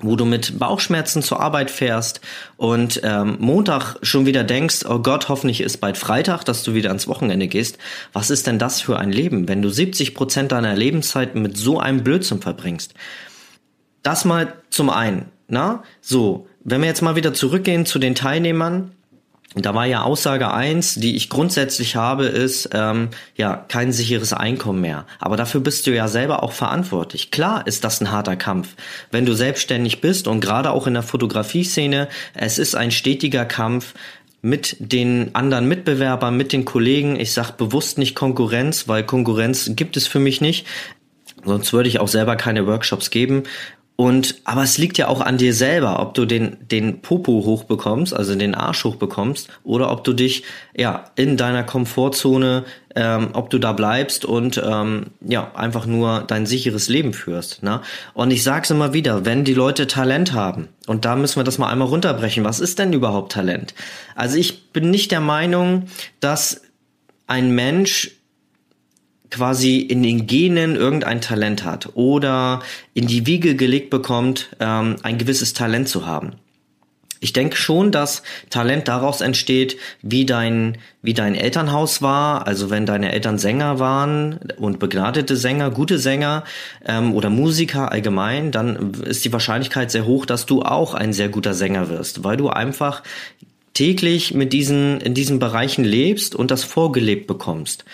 wo 0.00 0.14
du 0.16 0.26
mit 0.26 0.58
Bauchschmerzen 0.58 1.22
zur 1.22 1.40
Arbeit 1.40 1.70
fährst 1.70 2.20
und 2.56 3.00
ähm, 3.02 3.36
Montag 3.40 3.96
schon 4.02 4.26
wieder 4.26 4.44
denkst, 4.44 4.84
oh 4.86 4.98
Gott, 4.98 5.28
hoffentlich 5.28 5.62
ist 5.62 5.78
bald 5.78 5.96
Freitag, 5.96 6.44
dass 6.44 6.62
du 6.62 6.74
wieder 6.74 6.90
ans 6.90 7.08
Wochenende 7.08 7.48
gehst. 7.48 7.78
Was 8.12 8.28
ist 8.28 8.46
denn 8.46 8.58
das 8.58 8.80
für 8.80 8.98
ein 8.98 9.10
Leben, 9.10 9.48
wenn 9.48 9.62
du 9.62 9.70
70 9.70 10.14
Prozent 10.14 10.52
deiner 10.52 10.74
Lebenszeit 10.74 11.34
mit 11.34 11.56
so 11.56 11.80
einem 11.80 12.04
Blödsinn 12.04 12.42
verbringst? 12.42 12.92
Das 14.02 14.24
mal 14.24 14.52
zum 14.70 14.90
einen, 14.90 15.26
na? 15.48 15.82
So, 16.00 16.46
wenn 16.62 16.80
wir 16.82 16.88
jetzt 16.88 17.02
mal 17.02 17.16
wieder 17.16 17.32
zurückgehen 17.32 17.86
zu 17.86 17.98
den 17.98 18.14
Teilnehmern, 18.14 18.92
da 19.64 19.74
war 19.74 19.86
ja 19.86 20.02
Aussage 20.02 20.52
eins, 20.52 20.96
die 20.96 21.16
ich 21.16 21.30
grundsätzlich 21.30 21.96
habe, 21.96 22.26
ist 22.26 22.68
ähm, 22.74 23.08
ja 23.36 23.64
kein 23.68 23.90
sicheres 23.90 24.34
Einkommen 24.34 24.82
mehr. 24.82 25.06
Aber 25.18 25.36
dafür 25.36 25.62
bist 25.62 25.86
du 25.86 25.94
ja 25.94 26.08
selber 26.08 26.42
auch 26.42 26.52
verantwortlich. 26.52 27.30
Klar 27.30 27.66
ist 27.66 27.82
das 27.82 28.02
ein 28.02 28.10
harter 28.10 28.36
Kampf. 28.36 28.74
Wenn 29.10 29.24
du 29.24 29.32
selbstständig 29.32 30.02
bist 30.02 30.28
und 30.28 30.40
gerade 30.40 30.70
auch 30.70 30.86
in 30.86 30.94
der 30.94 31.02
Fotografie-Szene, 31.02 32.08
es 32.34 32.58
ist 32.58 32.74
ein 32.74 32.90
stetiger 32.90 33.46
Kampf 33.46 33.94
mit 34.42 34.76
den 34.78 35.34
anderen 35.34 35.66
Mitbewerbern, 35.66 36.36
mit 36.36 36.52
den 36.52 36.66
Kollegen. 36.66 37.18
Ich 37.18 37.32
sag 37.32 37.52
bewusst 37.52 37.96
nicht 37.96 38.14
Konkurrenz, 38.14 38.88
weil 38.88 39.04
Konkurrenz 39.04 39.70
gibt 39.74 39.96
es 39.96 40.06
für 40.06 40.20
mich 40.20 40.42
nicht. 40.42 40.66
Sonst 41.44 41.72
würde 41.72 41.88
ich 41.88 41.98
auch 41.98 42.08
selber 42.08 42.36
keine 42.36 42.66
Workshops 42.66 43.10
geben. 43.10 43.44
Und, 43.96 44.36
aber 44.44 44.62
es 44.62 44.76
liegt 44.76 44.98
ja 44.98 45.08
auch 45.08 45.22
an 45.22 45.38
dir 45.38 45.54
selber, 45.54 46.00
ob 46.00 46.12
du 46.12 46.26
den, 46.26 46.58
den 46.70 47.00
Popo 47.00 47.44
hochbekommst, 47.46 48.12
also 48.12 48.34
den 48.34 48.54
Arsch 48.54 48.84
hochbekommst, 48.84 49.48
oder 49.64 49.90
ob 49.90 50.04
du 50.04 50.12
dich, 50.12 50.42
ja, 50.76 51.06
in 51.16 51.38
deiner 51.38 51.64
Komfortzone, 51.64 52.64
ähm, 52.94 53.30
ob 53.32 53.48
du 53.48 53.58
da 53.58 53.72
bleibst 53.72 54.26
und, 54.26 54.62
ähm, 54.62 55.06
ja, 55.22 55.50
einfach 55.54 55.86
nur 55.86 56.24
dein 56.26 56.44
sicheres 56.44 56.90
Leben 56.90 57.14
führst, 57.14 57.62
ne? 57.62 57.80
Und 58.12 58.30
ich 58.30 58.42
sag's 58.42 58.70
immer 58.70 58.92
wieder, 58.92 59.24
wenn 59.24 59.44
die 59.44 59.54
Leute 59.54 59.86
Talent 59.86 60.34
haben, 60.34 60.68
und 60.86 61.06
da 61.06 61.16
müssen 61.16 61.40
wir 61.40 61.44
das 61.44 61.56
mal 61.56 61.70
einmal 61.70 61.88
runterbrechen, 61.88 62.44
was 62.44 62.60
ist 62.60 62.78
denn 62.78 62.92
überhaupt 62.92 63.32
Talent? 63.32 63.74
Also 64.14 64.36
ich 64.36 64.72
bin 64.72 64.90
nicht 64.90 65.10
der 65.10 65.20
Meinung, 65.20 65.84
dass 66.20 66.60
ein 67.26 67.54
Mensch 67.54 68.15
quasi 69.30 69.78
in 69.78 70.02
den 70.02 70.26
Genen 70.26 70.76
irgendein 70.76 71.20
Talent 71.20 71.64
hat 71.64 71.90
oder 71.94 72.62
in 72.94 73.06
die 73.06 73.26
Wiege 73.26 73.56
gelegt 73.56 73.90
bekommt, 73.90 74.50
ähm, 74.60 74.96
ein 75.02 75.18
gewisses 75.18 75.52
Talent 75.52 75.88
zu 75.88 76.06
haben. 76.06 76.32
Ich 77.20 77.32
denke 77.32 77.56
schon, 77.56 77.92
dass 77.92 78.22
Talent 78.50 78.88
daraus 78.88 79.22
entsteht, 79.22 79.78
wie 80.02 80.26
dein, 80.26 80.76
wie 81.00 81.14
dein 81.14 81.34
Elternhaus 81.34 82.02
war. 82.02 82.46
Also 82.46 82.68
wenn 82.68 82.84
deine 82.84 83.10
Eltern 83.10 83.38
Sänger 83.38 83.78
waren 83.78 84.38
und 84.58 84.78
begnadete 84.78 85.36
Sänger, 85.36 85.70
gute 85.70 85.98
Sänger 85.98 86.44
ähm, 86.84 87.14
oder 87.14 87.30
Musiker 87.30 87.90
allgemein, 87.90 88.52
dann 88.52 88.92
ist 89.02 89.24
die 89.24 89.32
Wahrscheinlichkeit 89.32 89.90
sehr 89.90 90.04
hoch, 90.04 90.26
dass 90.26 90.44
du 90.44 90.62
auch 90.62 90.92
ein 90.94 91.12
sehr 91.12 91.28
guter 91.28 91.54
Sänger 91.54 91.88
wirst, 91.88 92.22
weil 92.22 92.36
du 92.36 92.50
einfach 92.50 93.02
täglich 93.72 94.34
mit 94.34 94.52
diesen, 94.52 95.00
in 95.00 95.14
diesen 95.14 95.38
Bereichen 95.38 95.84
lebst 95.84 96.34
und 96.34 96.50
das 96.50 96.64
vorgelebt 96.64 97.26
bekommst. 97.26 97.84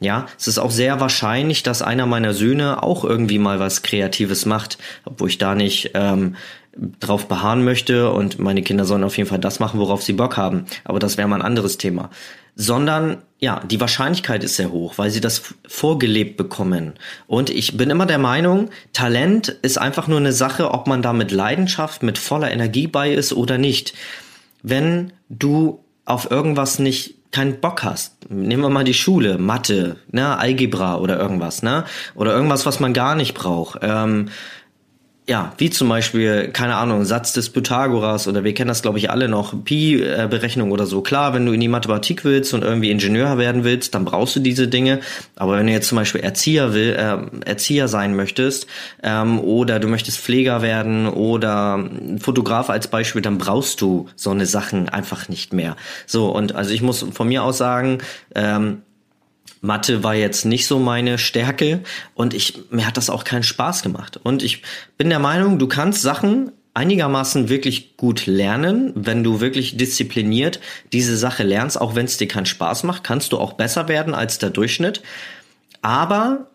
Ja, 0.00 0.26
es 0.38 0.48
ist 0.48 0.58
auch 0.58 0.72
sehr 0.72 1.00
wahrscheinlich, 1.00 1.62
dass 1.62 1.80
einer 1.80 2.06
meiner 2.06 2.34
Söhne 2.34 2.82
auch 2.82 3.04
irgendwie 3.04 3.38
mal 3.38 3.60
was 3.60 3.82
Kreatives 3.82 4.44
macht, 4.44 4.78
obwohl 5.04 5.28
ich 5.28 5.38
da 5.38 5.54
nicht 5.54 5.92
ähm, 5.94 6.34
drauf 7.00 7.28
beharren 7.28 7.64
möchte 7.64 8.10
und 8.10 8.38
meine 8.38 8.62
Kinder 8.62 8.84
sollen 8.84 9.04
auf 9.04 9.16
jeden 9.16 9.28
Fall 9.28 9.38
das 9.38 9.60
machen, 9.60 9.78
worauf 9.78 10.02
sie 10.02 10.12
Bock 10.12 10.36
haben. 10.36 10.66
Aber 10.84 10.98
das 10.98 11.16
wäre 11.16 11.28
mal 11.28 11.36
ein 11.36 11.42
anderes 11.42 11.78
Thema. 11.78 12.10
Sondern, 12.56 13.18
ja, 13.38 13.60
die 13.60 13.80
Wahrscheinlichkeit 13.80 14.44
ist 14.44 14.56
sehr 14.56 14.70
hoch, 14.70 14.94
weil 14.96 15.10
sie 15.10 15.20
das 15.20 15.42
vorgelebt 15.66 16.36
bekommen. 16.36 16.94
Und 17.26 17.50
ich 17.50 17.76
bin 17.76 17.90
immer 17.90 18.06
der 18.06 18.18
Meinung, 18.18 18.70
Talent 18.92 19.48
ist 19.48 19.78
einfach 19.78 20.06
nur 20.06 20.18
eine 20.18 20.32
Sache, 20.32 20.70
ob 20.70 20.86
man 20.86 21.02
da 21.02 21.12
mit 21.12 21.30
Leidenschaft, 21.30 22.02
mit 22.02 22.18
voller 22.18 22.50
Energie 22.50 22.86
bei 22.86 23.12
ist 23.12 23.32
oder 23.32 23.58
nicht. 23.58 23.94
Wenn 24.62 25.12
du 25.28 25.84
auf 26.04 26.30
irgendwas 26.30 26.78
nicht 26.78 27.13
keinen 27.34 27.60
Bock 27.60 27.82
hast, 27.82 28.30
nehmen 28.30 28.62
wir 28.62 28.70
mal 28.70 28.84
die 28.84 28.94
Schule, 28.94 29.38
Mathe, 29.38 29.96
ne, 30.12 30.38
Algebra 30.38 30.98
oder 30.98 31.18
irgendwas, 31.18 31.64
ne, 31.64 31.84
oder 32.14 32.32
irgendwas, 32.32 32.64
was 32.64 32.78
man 32.78 32.94
gar 32.94 33.16
nicht 33.16 33.34
braucht. 33.34 33.80
Ähm, 33.82 34.28
ja, 35.26 35.54
wie 35.56 35.70
zum 35.70 35.88
Beispiel, 35.88 36.48
keine 36.52 36.76
Ahnung, 36.76 37.06
Satz 37.06 37.32
des 37.32 37.48
Pythagoras 37.48 38.28
oder 38.28 38.44
wir 38.44 38.52
kennen 38.52 38.68
das, 38.68 38.82
glaube 38.82 38.98
ich, 38.98 39.10
alle 39.10 39.26
noch, 39.26 39.54
Pi-Berechnung 39.64 40.70
oder 40.70 40.84
so. 40.84 41.00
Klar, 41.00 41.32
wenn 41.32 41.46
du 41.46 41.52
in 41.52 41.60
die 41.60 41.68
Mathematik 41.68 42.26
willst 42.26 42.52
und 42.52 42.62
irgendwie 42.62 42.90
Ingenieur 42.90 43.38
werden 43.38 43.64
willst, 43.64 43.94
dann 43.94 44.04
brauchst 44.04 44.36
du 44.36 44.40
diese 44.40 44.68
Dinge. 44.68 45.00
Aber 45.34 45.56
wenn 45.56 45.66
du 45.66 45.72
jetzt 45.72 45.88
zum 45.88 45.96
Beispiel 45.96 46.20
Erzieher 46.20 46.74
will, 46.74 46.94
äh, 46.94 47.48
Erzieher 47.48 47.88
sein 47.88 48.14
möchtest 48.14 48.66
ähm, 49.02 49.40
oder 49.40 49.80
du 49.80 49.88
möchtest 49.88 50.18
Pfleger 50.18 50.60
werden 50.60 51.06
oder 51.06 51.88
Fotograf 52.18 52.68
als 52.68 52.88
Beispiel, 52.88 53.22
dann 53.22 53.38
brauchst 53.38 53.80
du 53.80 54.08
so 54.16 54.30
eine 54.30 54.44
Sachen 54.44 54.90
einfach 54.90 55.30
nicht 55.30 55.54
mehr. 55.54 55.76
So, 56.06 56.28
und 56.28 56.54
also 56.54 56.70
ich 56.70 56.82
muss 56.82 57.04
von 57.12 57.28
mir 57.28 57.44
aus 57.44 57.56
sagen, 57.56 57.98
ähm, 58.34 58.82
Mathe 59.64 60.02
war 60.04 60.14
jetzt 60.14 60.44
nicht 60.44 60.66
so 60.66 60.78
meine 60.78 61.18
Stärke 61.18 61.80
und 62.14 62.34
ich, 62.34 62.58
mir 62.70 62.86
hat 62.86 62.96
das 62.96 63.10
auch 63.10 63.24
keinen 63.24 63.42
Spaß 63.42 63.82
gemacht. 63.82 64.20
Und 64.22 64.42
ich 64.42 64.62
bin 64.98 65.08
der 65.08 65.18
Meinung, 65.18 65.58
du 65.58 65.66
kannst 65.66 66.02
Sachen 66.02 66.52
einigermaßen 66.74 67.48
wirklich 67.48 67.96
gut 67.96 68.26
lernen, 68.26 68.92
wenn 68.94 69.24
du 69.24 69.40
wirklich 69.40 69.76
diszipliniert 69.76 70.60
diese 70.92 71.16
Sache 71.16 71.44
lernst, 71.44 71.80
auch 71.80 71.94
wenn 71.94 72.04
es 72.04 72.16
dir 72.16 72.28
keinen 72.28 72.46
Spaß 72.46 72.82
macht, 72.82 73.04
kannst 73.04 73.32
du 73.32 73.38
auch 73.38 73.54
besser 73.54 73.88
werden 73.88 74.14
als 74.14 74.38
der 74.38 74.50
Durchschnitt. 74.50 75.02
Aber 75.82 76.48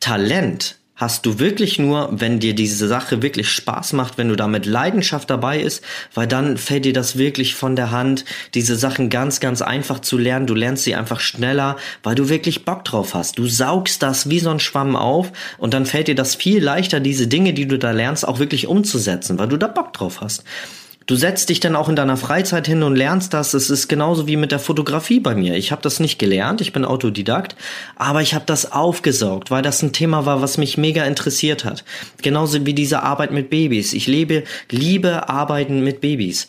Talent 0.00 0.79
hast 1.00 1.24
du 1.24 1.38
wirklich 1.38 1.78
nur, 1.78 2.10
wenn 2.12 2.40
dir 2.40 2.54
diese 2.54 2.86
Sache 2.86 3.22
wirklich 3.22 3.48
Spaß 3.48 3.94
macht, 3.94 4.18
wenn 4.18 4.28
du 4.28 4.36
da 4.36 4.46
mit 4.46 4.66
Leidenschaft 4.66 5.30
dabei 5.30 5.58
ist, 5.58 5.82
weil 6.12 6.26
dann 6.26 6.58
fällt 6.58 6.84
dir 6.84 6.92
das 6.92 7.16
wirklich 7.16 7.54
von 7.54 7.74
der 7.74 7.90
Hand, 7.90 8.26
diese 8.52 8.76
Sachen 8.76 9.08
ganz, 9.08 9.40
ganz 9.40 9.62
einfach 9.62 10.00
zu 10.00 10.18
lernen. 10.18 10.46
Du 10.46 10.54
lernst 10.54 10.84
sie 10.84 10.94
einfach 10.94 11.20
schneller, 11.20 11.76
weil 12.02 12.14
du 12.16 12.28
wirklich 12.28 12.66
Bock 12.66 12.84
drauf 12.84 13.14
hast. 13.14 13.38
Du 13.38 13.46
saugst 13.46 14.02
das 14.02 14.28
wie 14.28 14.40
so 14.40 14.50
ein 14.50 14.60
Schwamm 14.60 14.94
auf 14.94 15.32
und 15.56 15.72
dann 15.72 15.86
fällt 15.86 16.08
dir 16.08 16.14
das 16.14 16.34
viel 16.34 16.62
leichter, 16.62 17.00
diese 17.00 17.26
Dinge, 17.26 17.54
die 17.54 17.66
du 17.66 17.78
da 17.78 17.92
lernst, 17.92 18.28
auch 18.28 18.38
wirklich 18.38 18.66
umzusetzen, 18.66 19.38
weil 19.38 19.48
du 19.48 19.56
da 19.56 19.68
Bock 19.68 19.94
drauf 19.94 20.20
hast. 20.20 20.44
Du 21.10 21.16
setzt 21.16 21.48
dich 21.48 21.58
dann 21.58 21.74
auch 21.74 21.88
in 21.88 21.96
deiner 21.96 22.16
Freizeit 22.16 22.68
hin 22.68 22.84
und 22.84 22.94
lernst 22.94 23.34
das. 23.34 23.52
Es 23.52 23.68
ist 23.68 23.88
genauso 23.88 24.28
wie 24.28 24.36
mit 24.36 24.52
der 24.52 24.60
Fotografie 24.60 25.18
bei 25.18 25.34
mir. 25.34 25.56
Ich 25.56 25.72
habe 25.72 25.82
das 25.82 25.98
nicht 25.98 26.20
gelernt, 26.20 26.60
ich 26.60 26.72
bin 26.72 26.84
Autodidakt, 26.84 27.56
aber 27.96 28.22
ich 28.22 28.32
habe 28.32 28.44
das 28.46 28.70
aufgesaugt, 28.70 29.50
weil 29.50 29.62
das 29.62 29.82
ein 29.82 29.92
Thema 29.92 30.24
war, 30.24 30.40
was 30.40 30.56
mich 30.56 30.78
mega 30.78 31.02
interessiert 31.02 31.64
hat. 31.64 31.82
Genauso 32.22 32.64
wie 32.64 32.74
diese 32.74 33.02
Arbeit 33.02 33.32
mit 33.32 33.50
Babys. 33.50 33.92
Ich 33.92 34.06
lebe, 34.06 34.44
liebe 34.70 35.28
Arbeiten 35.28 35.82
mit 35.82 36.00
Babys 36.00 36.46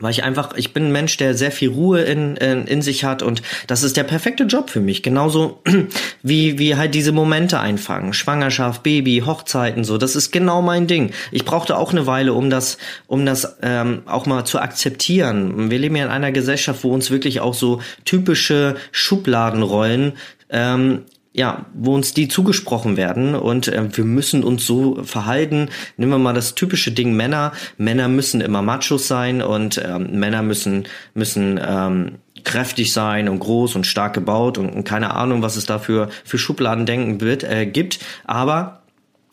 weil 0.00 0.10
ich 0.10 0.24
einfach, 0.24 0.56
ich 0.56 0.72
bin 0.72 0.86
ein 0.86 0.92
Mensch, 0.92 1.16
der 1.16 1.34
sehr 1.34 1.50
viel 1.50 1.70
Ruhe 1.70 2.02
in, 2.02 2.36
in, 2.36 2.66
in 2.66 2.82
sich 2.82 3.04
hat 3.04 3.22
und 3.22 3.42
das 3.66 3.82
ist 3.82 3.96
der 3.96 4.04
perfekte 4.04 4.44
Job 4.44 4.70
für 4.70 4.80
mich. 4.80 5.02
Genauso 5.02 5.62
wie, 6.22 6.58
wie 6.58 6.76
halt 6.76 6.94
diese 6.94 7.12
Momente 7.12 7.60
einfangen. 7.60 8.12
Schwangerschaft, 8.12 8.82
Baby, 8.82 9.22
Hochzeiten, 9.24 9.84
so. 9.84 9.98
Das 9.98 10.16
ist 10.16 10.30
genau 10.30 10.62
mein 10.62 10.86
Ding. 10.86 11.12
Ich 11.32 11.44
brauchte 11.44 11.76
auch 11.76 11.92
eine 11.92 12.06
Weile, 12.06 12.32
um 12.32 12.50
das, 12.50 12.78
um 13.06 13.26
das 13.26 13.56
ähm, 13.62 14.02
auch 14.06 14.26
mal 14.26 14.44
zu 14.44 14.60
akzeptieren. 14.60 15.70
Wir 15.70 15.78
leben 15.78 15.96
ja 15.96 16.04
in 16.04 16.10
einer 16.10 16.32
Gesellschaft, 16.32 16.84
wo 16.84 16.92
uns 16.92 17.10
wirklich 17.10 17.40
auch 17.40 17.54
so 17.54 17.80
typische 18.04 18.76
Schubladenrollen 18.92 20.12
ähm, 20.50 21.04
ja, 21.38 21.66
wo 21.72 21.94
uns 21.94 22.12
die 22.14 22.26
zugesprochen 22.26 22.96
werden 22.96 23.36
und 23.36 23.68
äh, 23.68 23.96
wir 23.96 24.04
müssen 24.04 24.42
uns 24.42 24.66
so 24.66 25.04
verhalten. 25.04 25.68
Nehmen 25.96 26.10
wir 26.10 26.18
mal 26.18 26.34
das 26.34 26.56
typische 26.56 26.90
Ding 26.90 27.14
Männer. 27.14 27.52
Männer 27.76 28.08
müssen 28.08 28.40
immer 28.40 28.60
Machos 28.60 29.06
sein 29.06 29.40
und 29.40 29.80
ähm, 29.82 30.18
Männer 30.18 30.42
müssen 30.42 30.88
müssen 31.14 31.60
ähm, 31.64 32.18
kräftig 32.42 32.92
sein 32.92 33.28
und 33.28 33.38
groß 33.38 33.76
und 33.76 33.86
stark 33.86 34.14
gebaut 34.14 34.58
und, 34.58 34.68
und 34.70 34.82
keine 34.82 35.14
Ahnung, 35.14 35.40
was 35.40 35.54
es 35.54 35.64
dafür 35.64 36.08
für 36.24 36.38
Schubladendenken 36.38 37.20
wird, 37.20 37.44
äh, 37.44 37.66
gibt. 37.66 38.00
Aber 38.24 38.82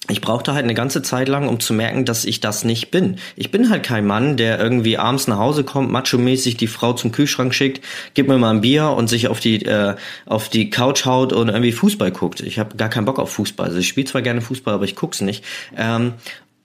ich 0.08 0.22
brauchte 0.22 0.54
halt 0.54 0.64
eine 0.64 0.76
ganze 0.76 1.02
Zeit 1.02 1.28
lang, 1.28 1.48
um 1.48 1.60
zu 1.60 1.74
merken, 1.74 2.06
dass 2.06 2.26
ich 2.26 2.40
das 2.40 2.64
nicht 2.64 2.92
bin. 2.92 3.18
Ich 3.36 3.50
bin 3.50 3.70
halt 3.70 3.84
kein 3.84 4.06
Mann, 4.06 4.38
der 4.38 4.60
irgendwie 4.60 4.98
abends 4.98 5.28
nach 5.28 5.40
Hause 5.40 5.64
kommt, 5.64 5.92
macho-mäßig 5.92 6.58
die 6.58 6.68
Frau 6.68 6.94
zum 6.94 7.12
Kühlschrank 7.12 7.54
schickt, 7.54 7.84
gibt 8.14 8.30
mir 8.30 8.38
mal 8.38 8.52
ein 8.52 8.62
Bier 8.62 8.90
und 8.90 9.08
sich 9.08 9.28
auf 9.28 9.40
die 9.40 9.66
äh, 9.66 9.96
auf 10.26 10.50
die 10.50 10.70
Couch 10.70 11.06
haut 11.06 11.34
und 11.34 11.50
irgendwie 11.50 11.72
Fußball 11.72 12.12
guckt. 12.12 12.42
Ich 12.42 12.60
habe 12.60 12.76
gar 12.78 12.90
keinen 12.90 13.06
Bock 13.06 13.20
auf 13.20 13.32
Fußball. 13.32 13.68
Also 13.68 13.80
ich 13.80 13.88
spiele 13.88 14.06
zwar 14.06 14.22
gerne 14.22 14.42
Fußball, 14.42 14.76
aber 14.76 14.86
ich 14.86 14.96
guck's 14.96 15.22
nicht. 15.22 15.44
Ähm, 15.76 16.14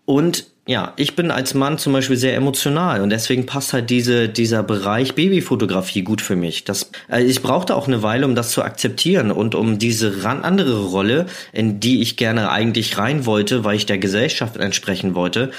und 0.04 0.46
ja, 0.70 0.92
ich 0.94 1.16
bin 1.16 1.32
als 1.32 1.54
Mann 1.54 1.78
zum 1.78 1.92
Beispiel 1.92 2.16
sehr 2.16 2.36
emotional 2.36 3.00
und 3.00 3.10
deswegen 3.10 3.44
passt 3.44 3.72
halt 3.72 3.90
diese, 3.90 4.28
dieser 4.28 4.62
Bereich 4.62 5.16
Babyfotografie 5.16 6.02
gut 6.02 6.20
für 6.22 6.36
mich. 6.36 6.62
Das, 6.62 6.92
also 7.08 7.26
ich 7.26 7.42
brauchte 7.42 7.74
auch 7.74 7.88
eine 7.88 8.04
Weile, 8.04 8.24
um 8.24 8.36
das 8.36 8.52
zu 8.52 8.62
akzeptieren 8.62 9.32
und 9.32 9.56
um 9.56 9.80
diese 9.80 10.22
ran 10.22 10.44
andere 10.44 10.84
Rolle, 10.84 11.26
in 11.52 11.80
die 11.80 12.00
ich 12.00 12.16
gerne 12.16 12.52
eigentlich 12.52 12.98
rein 12.98 13.26
wollte, 13.26 13.64
weil 13.64 13.74
ich 13.74 13.86
der 13.86 13.98
Gesellschaft 13.98 14.58
entsprechen 14.58 15.16
wollte, 15.16 15.50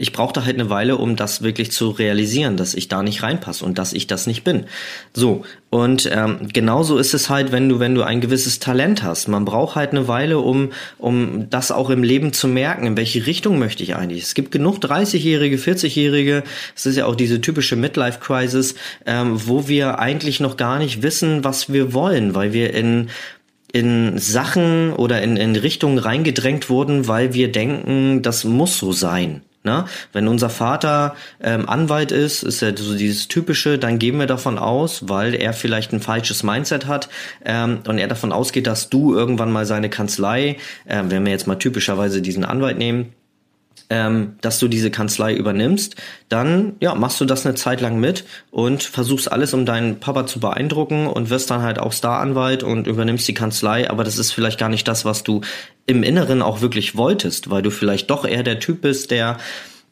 ich 0.00 0.12
brauchte 0.12 0.44
halt 0.44 0.58
eine 0.58 0.70
Weile, 0.70 0.96
um 0.96 1.16
das 1.16 1.42
wirklich 1.42 1.70
zu 1.72 1.90
realisieren, 1.90 2.56
dass 2.56 2.74
ich 2.74 2.88
da 2.88 3.02
nicht 3.02 3.22
reinpasse 3.22 3.64
und 3.64 3.78
dass 3.78 3.92
ich 3.92 4.06
das 4.06 4.26
nicht 4.26 4.44
bin. 4.44 4.64
So, 5.12 5.44
und 5.68 6.10
ähm, 6.12 6.48
genauso 6.52 6.98
ist 6.98 7.14
es 7.14 7.30
halt, 7.30 7.52
wenn 7.52 7.68
du, 7.68 7.78
wenn 7.78 7.94
du 7.94 8.02
ein 8.02 8.20
gewisses 8.20 8.58
Talent 8.58 9.02
hast. 9.02 9.28
Man 9.28 9.44
braucht 9.44 9.76
halt 9.76 9.90
eine 9.90 10.08
Weile, 10.08 10.38
um, 10.38 10.72
um 10.98 11.48
das 11.50 11.70
auch 11.70 11.90
im 11.90 12.02
Leben 12.02 12.32
zu 12.32 12.48
merken, 12.48 12.86
in 12.86 12.96
welche 12.96 13.26
Richtung 13.26 13.58
möchte 13.58 13.82
ich 13.82 13.94
eigentlich. 13.94 14.22
Es 14.22 14.34
gibt 14.34 14.50
genug 14.50 14.78
30-Jährige, 14.78 15.56
40-Jährige, 15.56 16.42
es 16.74 16.86
ist 16.86 16.96
ja 16.96 17.06
auch 17.06 17.14
diese 17.14 17.40
typische 17.40 17.76
Midlife-Crisis, 17.76 18.74
ähm, 19.06 19.40
wo 19.46 19.68
wir 19.68 19.98
eigentlich 19.98 20.40
noch 20.40 20.56
gar 20.56 20.78
nicht 20.78 21.02
wissen, 21.02 21.44
was 21.44 21.72
wir 21.72 21.92
wollen, 21.92 22.34
weil 22.34 22.52
wir 22.52 22.74
in 22.74 23.08
in 23.72 24.18
Sachen 24.18 24.92
oder 24.92 25.22
in, 25.22 25.36
in 25.36 25.54
Richtungen 25.54 25.98
reingedrängt 25.98 26.70
wurden, 26.70 27.06
weil 27.06 27.34
wir 27.34 27.52
denken, 27.52 28.20
das 28.20 28.42
muss 28.42 28.78
so 28.78 28.90
sein. 28.90 29.42
Ne? 29.62 29.84
Wenn 30.14 30.26
unser 30.26 30.48
Vater 30.48 31.14
ähm, 31.42 31.68
Anwalt 31.68 32.12
ist, 32.12 32.42
ist 32.42 32.62
ja 32.62 32.74
so 32.74 32.96
dieses 32.96 33.28
typische, 33.28 33.78
dann 33.78 33.98
gehen 33.98 34.18
wir 34.18 34.26
davon 34.26 34.58
aus, 34.58 35.08
weil 35.10 35.34
er 35.34 35.52
vielleicht 35.52 35.92
ein 35.92 36.00
falsches 36.00 36.42
Mindset 36.42 36.86
hat 36.86 37.10
ähm, 37.44 37.80
und 37.86 37.98
er 37.98 38.08
davon 38.08 38.32
ausgeht, 38.32 38.66
dass 38.66 38.88
du 38.88 39.14
irgendwann 39.14 39.52
mal 39.52 39.66
seine 39.66 39.90
Kanzlei, 39.90 40.56
äh, 40.86 41.02
wenn 41.08 41.26
wir 41.26 41.32
jetzt 41.32 41.46
mal 41.46 41.56
typischerweise 41.56 42.22
diesen 42.22 42.46
Anwalt 42.46 42.78
nehmen, 42.78 43.12
ähm, 43.90 44.36
dass 44.40 44.58
du 44.60 44.68
diese 44.68 44.90
Kanzlei 44.90 45.34
übernimmst, 45.34 45.96
dann 46.28 46.76
ja, 46.80 46.94
machst 46.94 47.20
du 47.20 47.24
das 47.24 47.44
eine 47.44 47.56
Zeit 47.56 47.80
lang 47.80 47.98
mit 47.98 48.24
und 48.50 48.84
versuchst 48.84 49.30
alles, 49.30 49.52
um 49.52 49.66
deinen 49.66 50.00
Papa 50.00 50.26
zu 50.26 50.40
beeindrucken 50.40 51.08
und 51.08 51.28
wirst 51.28 51.50
dann 51.50 51.62
halt 51.62 51.78
auch 51.80 51.92
Staranwalt 51.92 52.62
und 52.62 52.86
übernimmst 52.86 53.26
die 53.26 53.34
Kanzlei, 53.34 53.90
aber 53.90 54.04
das 54.04 54.16
ist 54.16 54.30
vielleicht 54.30 54.58
gar 54.58 54.68
nicht 54.68 54.86
das, 54.86 55.04
was 55.04 55.24
du 55.24 55.40
im 55.86 56.04
Inneren 56.04 56.40
auch 56.40 56.60
wirklich 56.60 56.96
wolltest, 56.96 57.50
weil 57.50 57.62
du 57.62 57.70
vielleicht 57.70 58.10
doch 58.10 58.24
eher 58.24 58.44
der 58.44 58.60
Typ 58.60 58.80
bist, 58.80 59.10
der 59.10 59.38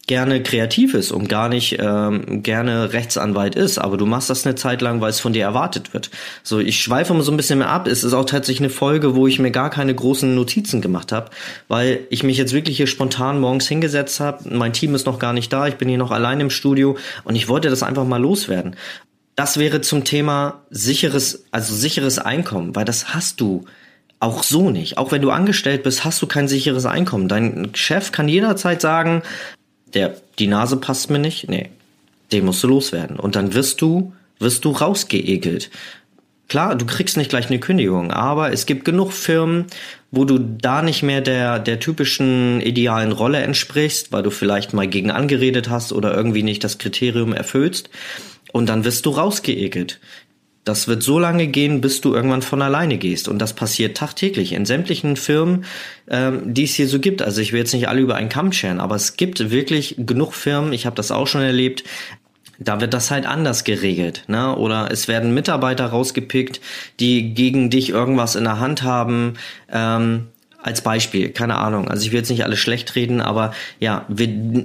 gerne 0.09 0.43
kreativ 0.43 0.95
ist 0.95 1.13
und 1.13 1.29
gar 1.29 1.49
nicht 1.49 1.79
ähm, 1.79 2.43
gerne 2.43 2.93
Rechtsanwalt 2.93 3.55
ist, 3.55 3.79
aber 3.79 3.97
du 3.97 4.07
machst 4.07 4.29
das 4.31 4.45
eine 4.45 4.57
Zeit 4.57 4.83
lang, 4.83 5.01
weil 5.01 5.11
es 5.11 5.21
von 5.21 5.33
dir 5.33 5.45
erwartet 5.45 5.95
wird. 5.95 6.11
So, 6.43 6.59
ich 6.59 6.81
schweife 6.81 7.15
mal 7.15 7.23
so 7.23 7.31
ein 7.31 7.37
bisschen 7.37 7.61
mehr 7.61 7.71
ab. 7.71 7.87
Es 7.87 8.03
ist 8.03 8.15
auch 8.15 8.25
tatsächlich 8.25 8.61
eine 8.61 8.71
Folge, 8.71 9.15
wo 9.15 9.29
ich 9.29 9.39
mir 9.39 9.53
gar 9.53 9.71
keine 9.71 9.95
großen 9.95 10.35
Notizen 10.35 10.81
gemacht 10.81 11.13
habe, 11.13 11.31
weil 11.69 12.01
ich 12.11 12.25
mich 12.25 12.39
jetzt 12.39 12.53
wirklich 12.53 12.77
hier 12.79 12.89
spontan 12.89 13.39
morgens 13.39 13.69
hingesetzt 13.69 14.19
habe. 14.19 14.49
Mein 14.51 14.73
Team 14.73 14.95
ist 14.97 15.07
noch 15.07 15.21
gar 15.21 15.33
nicht 15.33 15.53
da, 15.53 15.69
ich 15.69 15.77
bin 15.77 15.89
hier 15.89 15.99
noch 15.99 16.11
allein 16.11 16.41
im 16.41 16.51
Studio 16.51 16.97
und 17.23 17.37
ich 17.37 17.49
wollte 17.49 17.71
das 17.71 17.85
einfach 17.85 18.05
mal 18.05 18.21
loswerden. 18.21 18.75
Das 19.37 19.59
wäre 19.59 19.83
zum 19.83 20.03
Thema 20.03 20.63
sicheres, 20.71 21.45
also 21.53 21.73
sicheres 21.75 22.19
Einkommen, 22.19 22.75
weil 22.75 22.85
das 22.85 23.15
hast 23.15 23.41
du 23.41 23.67
auch 24.21 24.43
so 24.43 24.71
nicht. 24.71 24.99
Auch 24.99 25.13
wenn 25.13 25.23
du 25.23 25.31
angestellt 25.31 25.83
bist, 25.83 26.05
hast 26.05 26.21
du 26.23 26.27
kein 26.27 26.49
sicheres 26.49 26.87
Einkommen. 26.87 27.29
Dein 27.29 27.71
Chef 27.75 28.11
kann 28.11 28.29
jederzeit 28.29 28.81
sagen, 28.81 29.23
der, 29.95 30.17
die 30.39 30.47
Nase 30.47 30.77
passt 30.77 31.11
mir 31.11 31.19
nicht, 31.19 31.49
nee, 31.49 31.71
den 32.33 32.45
musst 32.45 32.63
du 32.63 32.69
loswerden. 32.69 33.19
Und 33.19 33.37
dann 33.37 33.55
wirst 33.55 33.81
du, 33.81 34.13
wirst 34.39 34.65
du 34.65 34.71
rausgeekelt. 34.71 35.71
Klar, 36.49 36.77
du 36.77 36.87
kriegst 36.87 37.19
nicht 37.19 37.29
gleich 37.29 37.49
eine 37.49 37.61
Kündigung, 37.61 38.11
aber 38.11 38.53
es 38.53 38.65
gibt 38.65 38.87
genug 38.87 39.13
Firmen, 39.13 39.67
wo 40.11 40.25
du 40.25 40.39
da 40.39 40.81
nicht 40.81 41.03
mehr 41.03 41.21
der, 41.21 41.59
der 41.59 41.79
typischen 41.79 42.63
idealen 42.63 43.13
Rolle 43.13 43.39
entsprichst, 43.39 44.13
weil 44.13 44.23
du 44.23 44.31
vielleicht 44.31 44.73
mal 44.73 44.89
gegen 44.89 45.11
angeredet 45.11 45.69
hast 45.69 45.93
oder 45.93 46.15
irgendwie 46.15 46.43
nicht 46.43 46.65
das 46.65 46.79
Kriterium 46.79 47.35
erfüllst. 47.35 47.91
Und 48.51 48.71
dann 48.71 48.85
wirst 48.85 49.05
du 49.05 49.11
rausgeekelt. 49.11 50.01
Das 50.69 50.87
wird 50.87 51.03
so 51.03 51.19
lange 51.19 51.47
gehen, 51.47 51.81
bis 51.81 52.03
du 52.03 52.15
irgendwann 52.15 52.43
von 52.43 52.61
alleine 52.61 52.99
gehst. 52.99 53.27
Und 53.27 53.39
das 53.39 53.55
passiert 53.55 53.97
tagtäglich 53.97 54.53
in 54.53 54.67
sämtlichen 54.67 55.17
Firmen, 55.17 55.65
ähm, 56.11 56.53
die 56.53 56.65
es 56.65 56.75
hier 56.75 56.89
so 56.89 56.99
gibt. 56.99 57.23
Also 57.23 57.41
ich 57.41 57.53
will 57.53 57.61
jetzt 57.61 57.73
nicht 57.73 57.89
alle 57.89 58.01
über 58.01 58.17
einen 58.17 58.29
Kamm 58.29 58.53
scheren, 58.53 58.79
aber 58.79 58.95
es 58.95 59.17
gibt 59.17 59.51
wirklich 59.51 59.95
genug 59.99 60.35
Firmen, 60.35 60.75
ich 60.75 60.85
habe 60.85 60.97
das 60.97 61.11
auch 61.11 61.27
schon 61.27 61.41
erlebt, 61.41 61.85
da 62.59 62.81
wird 62.81 62.93
das 62.93 63.11
halt 63.11 63.25
anders 63.25 63.65
geregelt, 63.65 64.25
ne? 64.27 64.55
Oder 64.57 64.91
es 64.91 65.09
werden 65.09 65.33
Mitarbeiter 65.33 65.87
rausgepickt, 65.87 66.61
die 67.01 67.33
gegen 67.33 67.71
dich 67.71 67.91
irgendwas 67.91 68.35
in 68.35 68.45
der 68.45 68.59
Hand 68.61 68.83
haben. 68.83 69.35
Ähm, 69.73 70.27
als 70.61 70.83
Beispiel, 70.83 71.31
keine 71.31 71.57
Ahnung. 71.57 71.89
Also 71.89 72.05
ich 72.05 72.13
will 72.13 72.19
jetzt 72.19 72.31
nicht 72.31 72.45
alles 72.45 72.59
schlecht 72.59 72.95
reden, 72.97 73.21
aber 73.21 73.53
ja, 73.79 74.07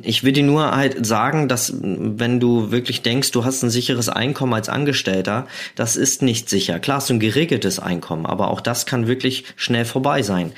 ich 0.01 0.23
will 0.23 0.33
dir 0.33 0.43
nur 0.43 0.75
halt 0.75 1.05
sagen, 1.05 1.47
dass 1.47 1.73
wenn 1.81 2.39
du 2.39 2.71
wirklich 2.71 3.03
denkst, 3.03 3.31
du 3.31 3.45
hast 3.45 3.61
ein 3.63 3.69
sicheres 3.69 4.09
Einkommen 4.09 4.53
als 4.53 4.69
Angestellter, 4.69 5.47
das 5.75 5.95
ist 5.95 6.23
nicht 6.23 6.49
sicher. 6.49 6.79
Klar 6.79 7.03
du 7.07 7.13
ein 7.13 7.19
geregeltes 7.19 7.79
Einkommen, 7.79 8.25
aber 8.25 8.49
auch 8.49 8.61
das 8.61 8.85
kann 8.85 9.07
wirklich 9.07 9.45
schnell 9.55 9.85
vorbei 9.85 10.23
sein. 10.23 10.53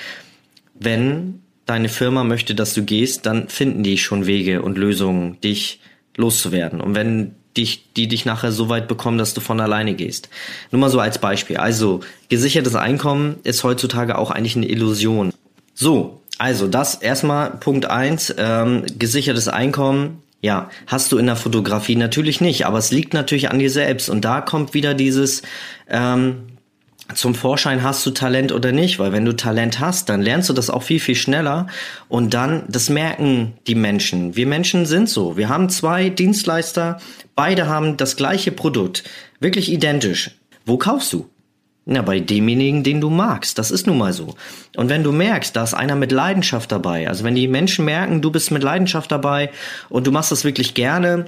Wenn 0.74 1.42
deine 1.66 1.90
Firma 1.90 2.24
möchte, 2.24 2.56
dass 2.56 2.74
du 2.74 2.84
gehst, 2.84 3.26
dann 3.26 3.50
finden 3.50 3.84
die 3.84 3.98
schon 3.98 4.26
Wege 4.26 4.62
und 4.62 4.78
Lösungen, 4.78 5.42
dich 5.42 5.82
loszuwerden. 6.16 6.80
Und 6.80 6.96
wenn 6.96 7.36
dich, 7.58 7.94
die 7.96 8.08
dich 8.08 8.26
nachher 8.26 8.52
so 8.52 8.70
weit 8.70 8.88
bekommen, 8.88 9.18
dass 9.18 9.34
du 9.34 9.42
von 9.42 9.60
alleine 9.60 9.94
gehst. 9.94 10.30
Nur 10.72 10.80
mal 10.80 10.90
so 10.90 11.00
als 11.00 11.20
Beispiel. 11.20 11.58
Also, 11.58 12.02
gesichertes 12.30 12.76
Einkommen 12.76 13.38
ist 13.44 13.64
heutzutage 13.64 14.18
auch 14.18 14.32
eigentlich 14.32 14.56
eine 14.56 14.68
Illusion. 14.68 15.34
So, 15.74 16.22
also 16.38 16.68
das 16.68 16.96
erstmal 16.96 17.52
Punkt 17.52 17.86
eins 17.86 18.34
ähm, 18.38 18.84
gesichertes 18.98 19.48
Einkommen. 19.48 20.22
Ja, 20.42 20.70
hast 20.86 21.12
du 21.12 21.18
in 21.18 21.26
der 21.26 21.36
Fotografie 21.38 21.96
natürlich 21.96 22.40
nicht, 22.40 22.66
aber 22.66 22.78
es 22.78 22.92
liegt 22.92 23.14
natürlich 23.14 23.50
an 23.50 23.60
dir 23.60 23.72
selbst. 23.72 24.10
Und 24.10 24.26
da 24.26 24.42
kommt 24.42 24.74
wieder 24.74 24.94
dieses, 24.94 25.42
ähm, 25.90 26.55
zum 27.14 27.36
Vorschein 27.36 27.84
hast 27.84 28.06
du 28.06 28.12
Talent 28.12 28.52
oder 28.52 28.72
nicht, 28.72 28.98
weil 28.98 29.12
wenn 29.12 29.26
du 29.26 29.36
Talent 29.36 29.80
hast, 29.80 30.10
dann 30.10 30.22
lernst 30.22 30.50
du 30.50 30.54
das 30.54 30.70
auch 30.70 30.84
viel, 30.84 31.00
viel 31.00 31.16
schneller 31.16 31.68
und 32.08 32.34
dann, 32.34 32.64
das 32.68 32.90
merken 32.90 33.54
die 33.68 33.76
Menschen. 33.76 34.36
Wir 34.36 34.48
Menschen 34.48 34.86
sind 34.86 35.08
so. 35.08 35.38
Wir 35.38 35.48
haben 35.50 35.70
zwei 35.70 36.10
Dienstleister, 36.10 37.00
beide 37.36 37.68
haben 37.68 37.98
das 37.98 38.16
gleiche 38.16 38.52
Produkt, 38.52 39.04
wirklich 39.40 39.72
identisch. 39.72 40.32
Wo 40.66 40.78
kaufst 40.78 41.14
du? 41.14 41.30
Na, 41.88 42.02
bei 42.02 42.20
demjenigen, 42.20 42.84
den 42.84 43.00
du 43.00 43.12
magst. 43.12 43.60
Das 43.60 43.70
ist 43.70 43.86
nun 43.86 44.00
mal 44.00 44.12
so. 44.12 44.34
Und 44.76 44.90
wenn 44.90 45.04
du 45.04 45.12
merkst, 45.12 45.56
da 45.56 45.64
ist 45.64 45.76
einer 45.76 45.96
mit 45.96 46.12
Leidenschaft 46.12 46.72
dabei, 46.72 47.08
also 47.08 47.24
wenn 47.24 47.36
die 47.36 47.48
Menschen 47.48 47.86
merken, 47.86 48.24
du 48.24 48.32
bist 48.32 48.50
mit 48.50 48.64
Leidenschaft 48.64 49.12
dabei 49.12 49.52
und 49.90 50.08
du 50.08 50.12
machst 50.12 50.32
das 50.32 50.44
wirklich 50.44 50.74
gerne, 50.74 51.26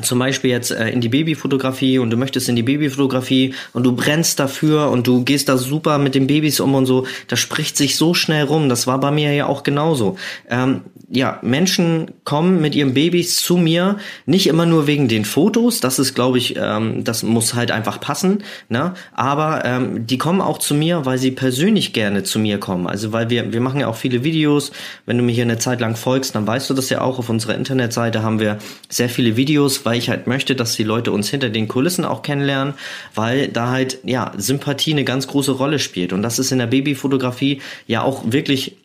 zum 0.00 0.18
Beispiel 0.18 0.50
jetzt 0.50 0.70
äh, 0.70 0.88
in 0.88 1.02
die 1.02 1.10
Babyfotografie 1.10 1.98
und 1.98 2.10
du 2.10 2.16
möchtest 2.16 2.48
in 2.48 2.56
die 2.56 2.62
Babyfotografie 2.62 3.54
und 3.74 3.84
du 3.84 3.94
brennst 3.94 4.40
dafür 4.40 4.90
und 4.90 5.06
du 5.06 5.22
gehst 5.22 5.50
da 5.50 5.58
super 5.58 5.98
mit 5.98 6.14
den 6.14 6.26
Babys 6.26 6.60
um 6.60 6.74
und 6.74 6.86
so, 6.86 7.06
das 7.28 7.38
spricht 7.40 7.76
sich 7.76 7.96
so 7.96 8.14
schnell 8.14 8.44
rum. 8.44 8.70
Das 8.70 8.86
war 8.86 8.98
bei 9.00 9.10
mir 9.10 9.34
ja 9.34 9.46
auch 9.46 9.62
genauso. 9.62 10.16
Ähm, 10.48 10.80
ja, 11.10 11.38
Menschen 11.42 12.10
kommen 12.24 12.62
mit 12.62 12.74
ihren 12.74 12.94
Babys 12.94 13.36
zu 13.36 13.58
mir, 13.58 13.98
nicht 14.24 14.46
immer 14.46 14.64
nur 14.64 14.86
wegen 14.86 15.08
den 15.08 15.26
Fotos, 15.26 15.80
das 15.80 15.98
ist, 15.98 16.14
glaube 16.14 16.38
ich, 16.38 16.56
ähm, 16.56 17.04
das 17.04 17.22
muss 17.22 17.52
halt 17.52 17.70
einfach 17.70 18.00
passen, 18.00 18.42
ne? 18.70 18.94
Aber 19.12 19.62
ähm, 19.66 20.06
die 20.06 20.16
kommen 20.16 20.40
auch 20.40 20.56
zu 20.56 20.74
mir, 20.74 21.04
weil 21.04 21.18
sie 21.18 21.30
persönlich 21.30 21.92
gerne 21.92 22.22
zu 22.22 22.38
mir 22.38 22.58
kommen. 22.58 22.86
Also 22.86 23.12
weil 23.12 23.28
wir, 23.28 23.52
wir 23.52 23.60
machen 23.60 23.80
ja 23.80 23.88
auch 23.88 23.96
viele 23.96 24.24
Videos. 24.24 24.72
Wenn 25.04 25.18
du 25.18 25.22
mir 25.22 25.32
hier 25.32 25.44
eine 25.44 25.58
Zeit 25.58 25.82
lang 25.82 25.96
folgst, 25.96 26.34
dann 26.34 26.46
weißt 26.46 26.70
du 26.70 26.74
das 26.74 26.88
ja 26.88 27.02
auch. 27.02 27.18
Auf 27.18 27.28
unserer 27.28 27.56
Internetseite 27.56 28.22
haben 28.22 28.40
wir 28.40 28.56
sehr 28.88 29.10
viele 29.10 29.36
Videos, 29.36 29.81
weil 29.84 29.98
ich 29.98 30.08
halt 30.08 30.26
möchte, 30.26 30.54
dass 30.54 30.76
die 30.76 30.84
Leute 30.84 31.12
uns 31.12 31.28
hinter 31.28 31.50
den 31.50 31.68
Kulissen 31.68 32.04
auch 32.04 32.22
kennenlernen, 32.22 32.74
weil 33.14 33.48
da 33.48 33.70
halt, 33.70 33.98
ja, 34.04 34.32
Sympathie 34.36 34.92
eine 34.92 35.04
ganz 35.04 35.26
große 35.26 35.52
Rolle 35.52 35.78
spielt. 35.78 36.12
Und 36.12 36.22
das 36.22 36.38
ist 36.38 36.52
in 36.52 36.58
der 36.58 36.66
Babyfotografie 36.66 37.60
ja 37.86 38.02
auch 38.02 38.22
wirklich 38.26 38.76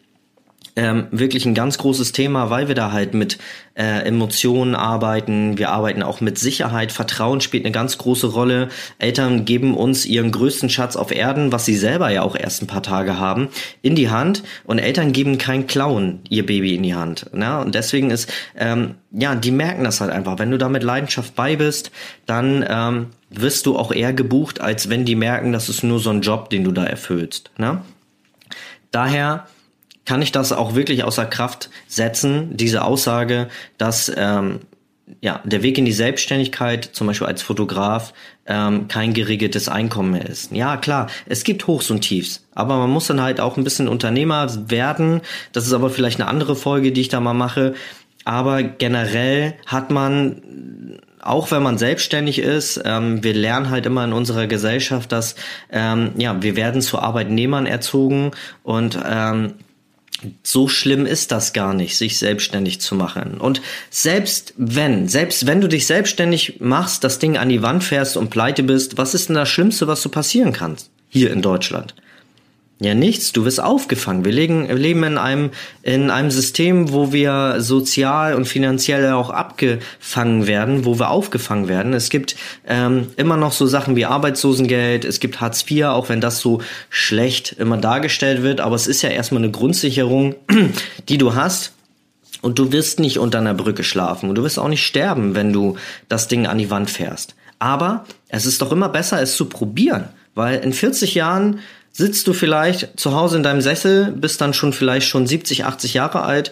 ähm, 0.78 1.08
wirklich 1.10 1.46
ein 1.46 1.56
ganz 1.56 1.80
großes 1.80 2.12
Thema, 2.12 2.52
weil 2.52 2.68
wir 2.68 2.76
da 2.76 2.92
halt 2.92 3.16
mit 3.16 3.40
äh, 3.74 4.06
Emotionen 4.06 4.76
arbeiten. 4.76 5.58
Wir 5.58 5.72
arbeiten 5.72 6.04
auch 6.04 6.22
mit 6.22 6.38
Sicherheit. 6.38 6.92
Vertrauen 6.92 7.42
spielt 7.42 7.66
eine 7.66 7.72
ganz 7.72 7.98
große 7.98 8.28
Rolle. 8.28 8.70
Eltern 9.00 9.44
geben 9.44 9.76
uns 9.76 10.06
ihren 10.06 10.32
größten 10.32 10.70
Schatz 10.70 10.96
auf 10.96 11.12
Erden, 11.12 11.52
was 11.52 11.66
sie 11.66 11.76
selber 11.76 12.12
ja 12.12 12.22
auch 12.22 12.36
erst 12.36 12.62
ein 12.62 12.68
paar 12.68 12.84
Tage 12.84 13.20
haben, 13.20 13.50
in 13.82 13.96
die 13.96 14.12
Hand. 14.12 14.44
Und 14.66 14.78
Eltern 14.78 15.14
geben 15.14 15.40
kein 15.40 15.66
Klauen 15.66 16.22
ihr 16.30 16.46
Baby 16.46 16.76
in 16.76 16.84
die 16.84 16.94
Hand. 16.94 17.34
Ne? 17.34 17.60
Und 17.60 17.74
deswegen 17.74 18.12
ist, 18.12 18.32
ähm, 18.56 18.96
ja, 19.12 19.34
die 19.34 19.52
merken 19.52 19.84
das 19.84 20.00
halt 20.00 20.12
einfach. 20.12 20.38
Wenn 20.38 20.52
du 20.52 20.60
da 20.60 20.70
mit 20.70 20.84
Leidenschaft 20.84 21.36
bei 21.36 21.56
bist, 21.56 21.90
dann 22.28 22.64
ähm, 22.70 23.08
wirst 23.32 23.66
du 23.66 23.78
auch 23.78 23.92
eher 23.92 24.14
gebucht, 24.14 24.62
als 24.62 24.90
wenn 24.92 25.06
die 25.06 25.16
merken, 25.16 25.54
das 25.54 25.70
ist 25.70 25.84
nur 25.84 26.00
so 26.00 26.12
ein 26.12 26.22
Job, 26.22 26.52
den 26.52 26.64
du 26.64 26.72
da 26.72 26.84
erfüllst. 26.84 27.50
Ne? 27.58 27.82
Daher 28.92 29.48
kann 30.08 30.22
ich 30.22 30.32
das 30.32 30.54
auch 30.54 30.74
wirklich 30.74 31.04
außer 31.04 31.26
Kraft 31.26 31.70
setzen, 31.88 32.56
diese 32.56 32.84
Aussage, 32.84 33.50
dass 33.78 34.12
ähm, 34.16 34.62
ja, 35.22 35.42
der 35.44 35.64
Weg 35.64 35.78
in 35.78 35.86
die 35.86 35.92
Selbstständigkeit, 35.92 36.86
zum 36.86 37.08
Beispiel 37.08 37.28
als 37.28 37.42
Fotograf, 37.42 38.14
ähm, 38.46 38.88
kein 38.88 39.14
geregeltes 39.14 39.68
Einkommen 39.68 40.12
mehr 40.12 40.26
ist. 40.26 40.52
Ja, 40.54 40.78
klar, 40.78 41.08
es 41.26 41.44
gibt 41.44 41.68
Hochs 41.68 41.92
und 41.92 42.02
Tiefs, 42.02 42.46
aber 42.56 42.78
man 42.78 42.90
muss 42.90 43.08
dann 43.08 43.22
halt 43.22 43.42
auch 43.42 43.58
ein 43.58 43.66
bisschen 43.66 43.90
Unternehmer 43.90 44.48
werden. 44.70 45.22
Das 45.52 45.68
ist 45.68 45.74
aber 45.74 45.90
vielleicht 45.90 46.22
eine 46.22 46.30
andere 46.30 46.56
Folge, 46.56 46.94
die 46.94 47.02
ich 47.02 47.10
da 47.10 47.20
mal 47.20 47.34
mache. 47.34 47.74
Aber 48.24 48.64
generell 48.64 49.56
hat 49.66 49.92
man 49.92 50.42
auch 51.20 51.52
wenn 51.52 51.62
man 51.62 51.78
selbstständig 51.78 52.40
ist, 52.40 52.82
ähm, 52.86 53.22
wir 53.22 53.34
lernen 53.34 53.70
halt 53.70 53.86
immer 53.86 54.06
in 54.06 54.14
unserer 54.14 54.48
Gesellschaft, 54.48 55.12
dass 55.12 55.36
ähm, 55.70 56.12
ja 56.18 56.42
wir 56.42 56.56
werden 56.56 56.82
zu 56.82 57.00
Arbeitnehmern 57.00 57.66
erzogen 57.66 58.32
und 58.64 58.98
ähm, 59.06 59.56
so 60.44 60.68
schlimm 60.68 61.06
ist 61.06 61.32
das 61.32 61.54
gar 61.54 61.74
nicht, 61.74 61.98
sich 61.98 62.18
selbstständig 62.18 62.82
zu 62.82 62.96
machen. 62.96 63.40
Und 63.40 63.62
selbst 63.90 64.54
wenn, 64.58 65.08
selbst 65.08 65.46
wenn 65.46 65.62
du 65.62 65.68
dich 65.68 65.86
selbstständig 65.86 66.60
machst, 66.60 67.04
das 67.04 67.20
Ding 67.20 67.38
an 67.38 67.50
die 67.50 67.62
Wand 67.62 67.84
fährst 67.84 68.18
und 68.18 68.30
pleite 68.30 68.64
bist, 68.64 68.98
was 68.98 69.14
ist 69.14 69.30
denn 69.30 69.36
das 69.36 69.50
Schlimmste, 69.50 69.88
was 69.88 70.02
so 70.02 70.10
passieren 70.10 70.54
kann? 70.54 70.78
Hier 71.10 71.32
in 71.32 71.42
Deutschland. 71.42 71.96
Ja, 72.80 72.94
nichts. 72.94 73.32
Du 73.34 73.44
wirst 73.44 73.60
aufgefangen. 73.60 74.24
Wir 74.24 74.32
legen, 74.32 74.70
leben 74.70 75.04
in 75.04 75.18
einem, 75.18 75.50
in 75.82 76.12
einem 76.12 76.30
System, 76.30 76.92
wo 76.92 77.12
wir 77.12 77.56
sozial 77.58 78.36
und 78.36 78.46
finanziell 78.46 79.12
auch 79.14 79.32
abgefangen 79.32 80.46
werden, 80.46 80.86
wo 80.86 81.00
wir 81.00 81.10
aufgefangen 81.10 81.68
werden. 81.68 81.94
Es 81.94 82.12
gibt 82.12 82.36
ähm, 82.68 83.08
immer 83.18 83.36
noch 83.36 83.52
so 83.52 83.66
Sachen 83.66 83.96
wie 83.96 84.06
Arbeitslosengeld, 84.06 85.06
es 85.06 85.20
gibt 85.20 85.42
Hartz 85.42 85.66
IV, 85.68 85.86
auch 85.86 86.10
wenn 86.10 86.22
das 86.22 86.40
so 86.40 86.62
schlecht 86.92 87.54
immer 87.54 87.78
dargestellt 87.78 88.44
wird. 88.44 88.62
Aber 88.62 88.76
es 88.76 88.86
ist 88.86 89.02
ja 89.02 89.10
erstmal 89.10 89.42
eine 89.42 89.52
Grundsicherung, 89.52 90.36
die 91.10 91.18
du 91.18 91.34
hast. 91.34 91.74
Und 92.44 92.60
du 92.60 92.72
wirst 92.72 93.00
nicht 93.00 93.18
unter 93.18 93.40
einer 93.40 93.56
Brücke 93.56 93.84
schlafen. 93.84 94.30
Und 94.30 94.36
du 94.36 94.44
wirst 94.44 94.60
auch 94.60 94.68
nicht 94.68 94.86
sterben, 94.86 95.34
wenn 95.34 95.52
du 95.52 95.78
das 96.10 96.28
Ding 96.28 96.46
an 96.46 96.60
die 96.60 96.70
Wand 96.70 96.92
fährst. 96.92 97.34
Aber 97.58 98.06
es 98.30 98.46
ist 98.46 98.62
doch 98.62 98.72
immer 98.72 98.90
besser, 98.90 99.20
es 99.20 99.36
zu 99.36 99.46
probieren. 99.46 100.10
Weil 100.36 100.60
in 100.60 100.72
40 100.72 101.16
Jahren 101.16 101.62
sitzt 101.98 102.28
du 102.28 102.34
vielleicht 102.34 103.00
zu 103.00 103.16
Hause 103.16 103.38
in 103.38 103.44
deinem 103.44 103.62
Sessel, 103.62 104.12
bist 104.12 104.40
dann 104.40 104.54
schon 104.54 104.72
vielleicht 104.72 105.08
schon 105.08 105.26
70, 105.26 105.66
80 105.66 105.96
Jahre 105.96 106.22
alt 106.22 106.52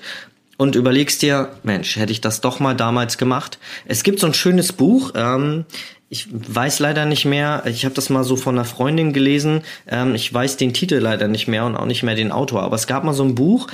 und 0.58 0.76
überlegst 0.76 1.22
dir, 1.22 1.50
Mensch, 1.62 1.98
hätte 1.98 2.12
ich 2.12 2.20
das 2.20 2.42
doch 2.42 2.60
mal 2.60 2.74
damals 2.74 3.20
gemacht. 3.20 3.60
Es 3.86 4.02
gibt 4.02 4.20
so 4.20 4.26
ein 4.26 4.34
schönes 4.34 4.74
Buch, 4.74 5.12
ähm, 5.14 5.66
ich 6.10 6.28
weiß 6.32 6.80
leider 6.80 7.06
nicht 7.06 7.26
mehr, 7.26 7.62
ich 7.68 7.86
habe 7.86 7.94
das 7.94 8.10
mal 8.10 8.24
so 8.24 8.38
von 8.38 8.56
einer 8.56 8.66
Freundin 8.66 9.14
gelesen, 9.14 9.62
ähm, 9.88 10.16
ich 10.16 10.34
weiß 10.34 10.58
den 10.58 10.74
Titel 10.74 10.96
leider 10.96 11.28
nicht 11.28 11.48
mehr 11.48 11.66
und 11.66 11.76
auch 11.76 11.86
nicht 11.86 12.02
mehr 12.02 12.16
den 12.16 12.32
Autor, 12.32 12.64
aber 12.64 12.76
es 12.76 12.88
gab 12.88 13.04
mal 13.04 13.14
so 13.14 13.24
ein 13.24 13.36
Buch, 13.36 13.68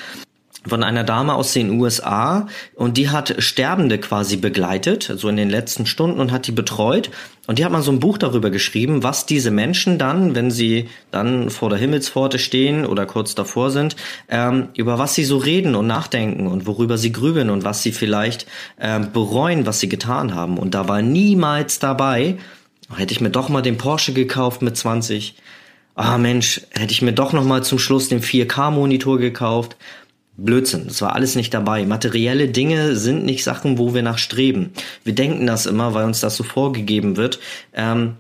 von 0.68 0.84
einer 0.84 1.04
Dame 1.04 1.34
aus 1.34 1.54
den 1.54 1.80
USA 1.80 2.48
und 2.76 2.98
die 2.98 3.10
hat 3.10 3.36
Sterbende 3.40 3.98
quasi 3.98 4.38
begleitet, 4.38 5.12
so 5.16 5.28
in 5.28 5.36
den 5.36 5.50
letzten 5.50 5.86
Stunden 5.88 6.20
und 6.20 6.32
hat 6.32 6.46
die 6.46 6.52
betreut. 6.52 7.10
Und 7.48 7.58
die 7.58 7.66
hat 7.66 7.72
mal 7.72 7.82
so 7.82 7.92
ein 7.92 8.00
Buch 8.00 8.20
darüber 8.20 8.52
geschrieben, 8.52 9.02
was 9.02 9.26
diese 9.26 9.50
Menschen 9.50 9.98
dann, 9.98 10.36
wenn 10.36 10.52
sie 10.52 10.88
dann 11.10 11.50
vor 11.50 11.70
der 11.70 11.80
Himmelspforte 11.80 12.38
stehen 12.38 12.86
oder 12.86 13.08
kurz 13.08 13.34
davor 13.34 13.72
sind, 13.72 13.96
ähm, 14.30 14.70
über 14.76 15.00
was 15.00 15.16
sie 15.16 15.24
so 15.24 15.38
reden 15.38 15.74
und 15.74 15.88
nachdenken 15.88 16.46
und 16.46 16.68
worüber 16.68 16.98
sie 16.98 17.12
grübeln 17.12 17.50
und 17.50 17.64
was 17.64 17.82
sie 17.82 17.92
vielleicht 17.92 18.46
ähm, 18.80 19.12
bereuen, 19.12 19.66
was 19.66 19.80
sie 19.80 19.90
getan 19.90 20.36
haben. 20.36 20.60
Und 20.60 20.76
da 20.76 20.88
war 20.88 21.02
niemals 21.02 21.80
dabei, 21.80 22.38
hätte 22.96 23.14
ich 23.14 23.22
mir 23.22 23.32
doch 23.32 23.50
mal 23.50 23.62
den 23.62 23.78
Porsche 23.78 24.14
gekauft 24.14 24.62
mit 24.62 24.78
20. 24.78 25.36
Ah 25.96 26.18
Mensch, 26.18 26.62
hätte 26.72 26.94
ich 26.94 27.02
mir 27.02 27.12
doch 27.12 27.34
noch 27.34 27.44
mal 27.44 27.64
zum 27.64 27.78
Schluss 27.78 28.08
den 28.08 28.22
4K-Monitor 28.22 29.20
gekauft 29.20 29.76
Blödsinn, 30.44 30.88
das 30.88 31.02
war 31.02 31.16
alles 31.16 31.36
nicht 31.36 31.54
dabei. 31.54 31.86
Materielle 31.86 32.48
Dinge 32.48 32.96
sind 32.96 33.26
nicht 33.26 33.44
Sachen, 33.44 33.78
wo 33.78 33.94
wir 33.94 34.02
nach 34.02 34.18
streben. 34.18 34.72
Wir 35.04 35.14
denken 35.14 35.48
das 35.48 35.66
immer, 35.66 35.94
weil 35.94 36.06
uns 36.06 36.20
das 36.20 36.36
so 36.36 36.44
vorgegeben 36.44 37.18
wird. 37.18 37.40
Ähm, 37.74 38.16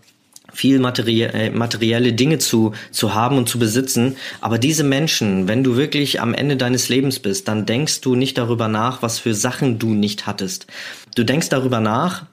viel 0.53 0.79
materie 0.79 1.27
äh, 1.27 1.49
materielle 1.49 2.13
Dinge 2.13 2.37
zu, 2.37 2.73
zu 2.91 3.13
haben 3.13 3.37
und 3.37 3.47
zu 3.47 3.57
besitzen. 3.57 4.17
Aber 4.41 4.57
diese 4.57 4.83
Menschen, 4.83 5.47
wenn 5.47 5.63
du 5.63 5.77
wirklich 5.77 6.21
am 6.21 6.33
Ende 6.33 6.57
deines 6.57 6.89
Lebens 6.89 7.19
bist, 7.19 7.47
dann 7.47 7.65
denkst 7.65 8.01
du 8.01 8.15
nicht 8.15 8.37
darüber 8.37 8.67
nach, 8.67 9.01
was 9.01 9.19
für 9.19 9.33
Sachen 9.33 9.79
du 9.79 9.93
nicht 9.93 10.27
hattest. 10.27 10.67
Du 11.15 11.23
denkst 11.23 11.49
darüber 11.49 11.79
nach, 11.79 12.25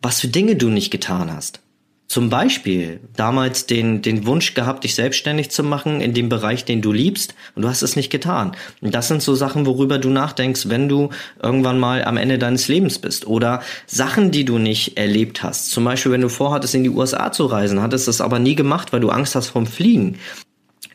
was 0.00 0.20
für 0.20 0.28
Dinge 0.28 0.56
du 0.56 0.68
nicht 0.68 0.90
getan 0.90 1.32
hast 1.32 1.60
zum 2.08 2.30
Beispiel 2.30 3.00
damals 3.16 3.66
den, 3.66 4.00
den 4.00 4.24
Wunsch 4.24 4.54
gehabt, 4.54 4.84
dich 4.84 4.94
selbstständig 4.94 5.50
zu 5.50 5.62
machen 5.62 6.00
in 6.00 6.14
dem 6.14 6.30
Bereich, 6.30 6.64
den 6.64 6.80
du 6.80 6.90
liebst, 6.90 7.34
und 7.54 7.62
du 7.62 7.68
hast 7.68 7.82
es 7.82 7.96
nicht 7.96 8.08
getan. 8.08 8.56
Und 8.80 8.94
das 8.94 9.08
sind 9.08 9.22
so 9.22 9.34
Sachen, 9.34 9.66
worüber 9.66 9.98
du 9.98 10.08
nachdenkst, 10.08 10.70
wenn 10.70 10.88
du 10.88 11.10
irgendwann 11.42 11.78
mal 11.78 12.02
am 12.02 12.16
Ende 12.16 12.38
deines 12.38 12.66
Lebens 12.66 12.98
bist. 12.98 13.26
Oder 13.26 13.60
Sachen, 13.86 14.30
die 14.30 14.46
du 14.46 14.56
nicht 14.56 14.96
erlebt 14.96 15.42
hast. 15.42 15.70
Zum 15.70 15.84
Beispiel, 15.84 16.10
wenn 16.10 16.22
du 16.22 16.30
vorhattest, 16.30 16.74
in 16.74 16.82
die 16.82 16.90
USA 16.90 17.30
zu 17.30 17.44
reisen, 17.44 17.82
hattest 17.82 18.08
das 18.08 18.22
aber 18.22 18.38
nie 18.38 18.54
gemacht, 18.54 18.94
weil 18.94 19.00
du 19.00 19.10
Angst 19.10 19.34
hast 19.34 19.48
vom 19.48 19.66
Fliegen. 19.66 20.18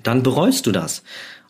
Dann 0.02 0.24
bereust 0.24 0.66
du 0.66 0.72
das. 0.72 1.04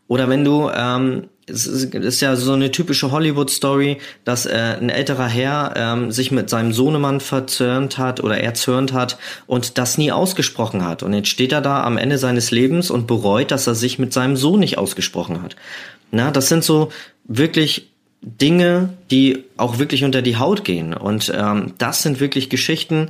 Oder 0.08 0.28
wenn 0.28 0.44
du 0.44 0.70
ähm, 0.76 1.30
es 1.48 1.66
ist 1.68 2.22
ja 2.22 2.36
so 2.36 2.54
eine 2.54 2.72
typische 2.72 3.12
Hollywood-Story, 3.12 3.98
dass 4.24 4.46
äh, 4.46 4.78
ein 4.80 4.90
älterer 4.90 5.28
Herr 5.28 5.74
ähm, 5.76 6.12
sich 6.12 6.32
mit 6.32 6.50
seinem 6.50 6.74
Sohnemann 6.74 7.20
verzörnt 7.20 7.98
hat 7.98 8.24
oder 8.24 8.40
erzürnt 8.40 8.94
hat 8.94 9.18
und 9.46 9.78
das 9.78 9.98
nie 9.98 10.12
ausgesprochen 10.12 10.86
hat. 10.86 11.04
Und 11.04 11.14
jetzt 11.14 11.30
steht 11.30 11.52
er 11.52 11.62
da 11.62 11.84
am 11.84 11.98
Ende 11.98 12.18
seines 12.18 12.52
Lebens 12.52 12.90
und 12.90 13.08
bereut, 13.08 13.52
dass 13.52 13.68
er 13.68 13.76
sich 13.76 14.00
mit 14.00 14.14
seinem 14.14 14.38
Sohn 14.38 14.60
nicht 14.60 14.78
ausgesprochen 14.78 15.42
hat. 15.42 15.56
Na, 16.12 16.32
das 16.32 16.48
sind 16.48 16.64
so 16.64 16.92
wirklich 17.26 17.90
Dinge, 18.22 18.90
die 19.12 19.44
auch 19.58 19.80
wirklich 19.80 20.06
unter 20.06 20.22
die 20.22 20.38
Haut 20.38 20.64
gehen. 20.64 20.94
Und 20.94 21.32
ähm, 21.36 21.74
das 21.78 22.04
sind 22.04 22.22
wirklich 22.22 22.50
Geschichten, 22.50 23.10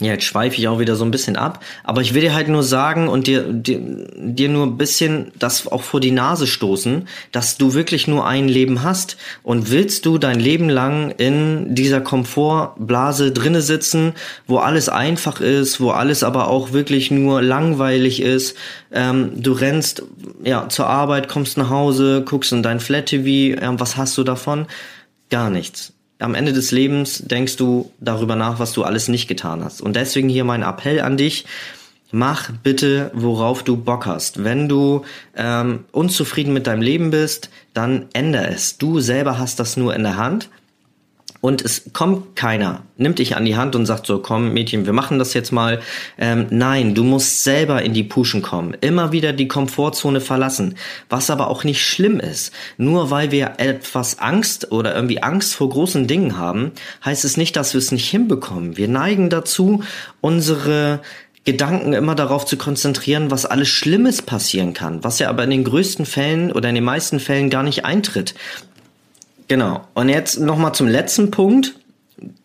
ja, 0.00 0.12
jetzt 0.12 0.24
schweife 0.24 0.56
ich 0.56 0.68
auch 0.68 0.78
wieder 0.78 0.94
so 0.94 1.04
ein 1.04 1.10
bisschen 1.10 1.36
ab, 1.36 1.64
aber 1.82 2.02
ich 2.02 2.14
will 2.14 2.20
dir 2.20 2.32
halt 2.32 2.48
nur 2.48 2.62
sagen 2.62 3.08
und 3.08 3.26
dir, 3.26 3.52
dir, 3.52 3.80
dir 4.16 4.48
nur 4.48 4.66
ein 4.66 4.78
bisschen 4.78 5.32
das 5.36 5.66
auch 5.66 5.82
vor 5.82 5.98
die 5.98 6.12
Nase 6.12 6.46
stoßen, 6.46 7.08
dass 7.32 7.58
du 7.58 7.74
wirklich 7.74 8.06
nur 8.06 8.24
ein 8.24 8.46
Leben 8.46 8.84
hast. 8.84 9.16
Und 9.42 9.72
willst 9.72 10.06
du 10.06 10.18
dein 10.18 10.38
Leben 10.38 10.68
lang 10.68 11.10
in 11.10 11.74
dieser 11.74 12.00
Komfortblase 12.00 13.32
drinne 13.32 13.60
sitzen, 13.60 14.12
wo 14.46 14.58
alles 14.58 14.88
einfach 14.88 15.40
ist, 15.40 15.80
wo 15.80 15.90
alles 15.90 16.22
aber 16.22 16.46
auch 16.46 16.72
wirklich 16.72 17.10
nur 17.10 17.42
langweilig 17.42 18.22
ist, 18.22 18.56
ähm, 18.92 19.32
du 19.34 19.52
rennst 19.52 20.04
ja 20.44 20.68
zur 20.68 20.86
Arbeit, 20.86 21.28
kommst 21.28 21.58
nach 21.58 21.70
Hause, 21.70 22.22
guckst 22.24 22.52
in 22.52 22.62
dein 22.62 22.78
Flat 22.78 23.06
TV, 23.06 23.60
äh, 23.60 23.80
was 23.80 23.96
hast 23.96 24.16
du 24.16 24.22
davon? 24.22 24.66
Gar 25.28 25.50
nichts 25.50 25.92
am 26.18 26.34
Ende 26.34 26.52
des 26.52 26.72
Lebens 26.72 27.22
denkst 27.24 27.56
du 27.56 27.90
darüber 28.00 28.36
nach, 28.36 28.58
was 28.58 28.72
du 28.72 28.82
alles 28.82 29.08
nicht 29.08 29.28
getan 29.28 29.62
hast. 29.62 29.80
Und 29.80 29.94
deswegen 29.94 30.28
hier 30.28 30.44
mein 30.44 30.62
Appell 30.62 31.00
an 31.00 31.16
dich. 31.16 31.46
mach 32.10 32.50
bitte, 32.62 33.10
worauf 33.12 33.62
du 33.62 33.76
Bock 33.76 34.06
hast. 34.06 34.42
Wenn 34.42 34.66
du 34.66 35.04
ähm, 35.36 35.84
unzufrieden 35.92 36.54
mit 36.54 36.66
deinem 36.66 36.80
Leben 36.80 37.10
bist, 37.10 37.50
dann 37.74 38.06
änder 38.14 38.48
es. 38.48 38.78
Du 38.78 39.00
selber 39.00 39.38
hast 39.38 39.60
das 39.60 39.76
nur 39.76 39.94
in 39.94 40.04
der 40.04 40.16
Hand. 40.16 40.48
Und 41.40 41.62
es 41.62 41.92
kommt 41.92 42.34
keiner, 42.34 42.82
nimmt 42.96 43.20
dich 43.20 43.36
an 43.36 43.44
die 43.44 43.56
Hand 43.56 43.76
und 43.76 43.86
sagt 43.86 44.06
so, 44.06 44.18
komm 44.18 44.52
Mädchen, 44.52 44.86
wir 44.86 44.92
machen 44.92 45.20
das 45.20 45.34
jetzt 45.34 45.52
mal. 45.52 45.80
Ähm, 46.18 46.46
nein, 46.50 46.96
du 46.96 47.04
musst 47.04 47.44
selber 47.44 47.82
in 47.82 47.94
die 47.94 48.02
Puschen 48.02 48.42
kommen, 48.42 48.76
immer 48.80 49.12
wieder 49.12 49.32
die 49.32 49.46
Komfortzone 49.46 50.20
verlassen, 50.20 50.74
was 51.08 51.30
aber 51.30 51.46
auch 51.46 51.62
nicht 51.62 51.86
schlimm 51.86 52.18
ist. 52.18 52.52
Nur 52.76 53.12
weil 53.12 53.30
wir 53.30 53.52
etwas 53.58 54.18
Angst 54.18 54.72
oder 54.72 54.96
irgendwie 54.96 55.22
Angst 55.22 55.54
vor 55.54 55.68
großen 55.68 56.08
Dingen 56.08 56.36
haben, 56.36 56.72
heißt 57.04 57.24
es 57.24 57.36
nicht, 57.36 57.54
dass 57.54 57.72
wir 57.72 57.78
es 57.78 57.92
nicht 57.92 58.10
hinbekommen. 58.10 58.76
Wir 58.76 58.88
neigen 58.88 59.30
dazu, 59.30 59.84
unsere 60.20 61.00
Gedanken 61.48 61.94
immer 61.94 62.14
darauf 62.14 62.44
zu 62.44 62.58
konzentrieren, 62.58 63.30
was 63.30 63.46
alles 63.46 63.68
Schlimmes 63.68 64.20
passieren 64.20 64.74
kann, 64.74 65.02
was 65.02 65.18
ja 65.18 65.30
aber 65.30 65.44
in 65.44 65.50
den 65.50 65.64
größten 65.64 66.04
Fällen 66.04 66.52
oder 66.52 66.68
in 66.68 66.74
den 66.74 66.84
meisten 66.84 67.20
Fällen 67.20 67.48
gar 67.48 67.62
nicht 67.62 67.86
eintritt. 67.86 68.34
Genau. 69.48 69.86
Und 69.94 70.08
jetzt 70.10 70.38
nochmal 70.38 70.74
zum 70.74 70.86
letzten 70.86 71.30
Punkt, 71.30 71.74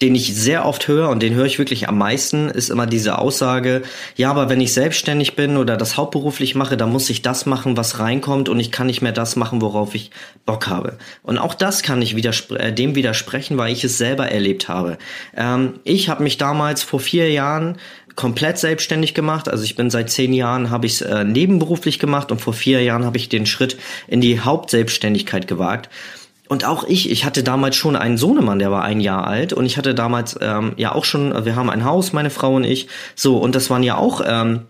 den 0.02 0.13
ich 0.13 0.36
sehr 0.36 0.66
oft 0.66 0.88
höre 0.88 1.10
und 1.10 1.24
den 1.24 1.34
höre 1.34 1.46
ich 1.46 1.58
wirklich 1.58 1.89
am 1.89 1.98
meisten, 1.98 2.48
ist 2.50 2.70
immer 2.70 2.86
diese 2.86 3.18
Aussage, 3.18 3.82
ja, 4.16 4.30
aber 4.30 4.48
wenn 4.48 4.62
ich 4.62 4.72
selbstständig 4.72 5.36
bin 5.36 5.58
oder 5.58 5.78
das 5.78 5.98
hauptberuflich 5.98 6.54
mache, 6.54 6.78
dann 6.78 6.92
muss 6.92 7.10
ich 7.10 7.24
das 7.24 7.48
machen, 7.48 7.76
was 7.76 7.98
reinkommt 7.98 8.50
und 8.50 8.60
ich 8.60 8.72
kann 8.72 8.86
nicht 8.88 9.02
mehr 9.02 9.12
das 9.12 9.36
machen, 9.36 9.62
worauf 9.62 9.96
ich 9.96 10.12
Bock 10.46 10.68
habe. 10.68 10.98
Und 11.24 11.39
auch 11.39 11.56
das 11.56 11.82
kann 11.82 12.02
ich 12.04 12.16
widerspre 12.16 12.60
äh, 12.60 12.74
dem 12.74 12.94
widersprechen, 12.94 13.58
weil 13.58 13.74
ich 13.74 13.84
es 13.84 13.98
selber 13.98 14.30
erlebt 14.30 14.70
habe. 14.70 15.00
Ähm, 15.36 15.80
ich 15.84 16.08
habe 16.08 16.22
mich 16.22 16.38
damals 16.38 16.84
vor 16.84 17.00
vier 17.00 17.32
Jahren 17.32 17.78
komplett 18.16 18.60
selbstständig 18.60 19.16
gemacht. 19.16 19.50
Also 19.50 19.63
ich 19.63 19.76
bin 19.76 19.89
seit 19.89 20.12
zehn 20.12 20.34
Jahren 20.34 20.70
habe 20.70 20.86
ich 20.86 20.94
es 20.94 21.02
äh, 21.02 21.24
nebenberuflich 21.24 21.98
gemacht 21.98 22.32
und 22.32 22.39
vor 22.39 22.54
vier 22.54 22.84
Jahren 22.84 23.06
habe 23.06 23.18
ich 23.18 23.28
den 23.28 23.48
Schritt 23.48 23.78
in 24.08 24.22
die 24.22 24.39
Hauptselbstständigkeit 24.39 25.48
gewagt. 25.48 25.89
Und 26.49 26.65
auch 26.65 26.84
ich, 26.84 27.10
ich 27.10 27.25
hatte 27.25 27.41
damals 27.41 27.75
schon 27.75 27.95
einen 27.95 28.17
Sohnemann, 28.17 28.60
der 28.60 28.69
war 28.69 28.84
ein 28.84 28.99
Jahr 28.99 29.25
alt. 29.25 29.53
Und 29.53 29.65
ich 29.65 29.77
hatte 29.77 29.95
damals 29.95 30.38
ähm, 30.41 30.73
ja 30.75 30.93
auch 30.93 31.06
schon, 31.06 31.45
wir 31.45 31.56
haben 31.56 31.69
ein 31.69 31.86
Haus, 31.86 32.13
meine 32.13 32.29
Frau 32.29 32.56
und 32.56 32.63
ich, 32.63 32.88
so 33.15 33.38
und 33.38 33.56
das 33.56 33.69
waren 33.69 33.84
ja 33.84 33.97
auch 33.97 34.21
ähm, 34.25 34.62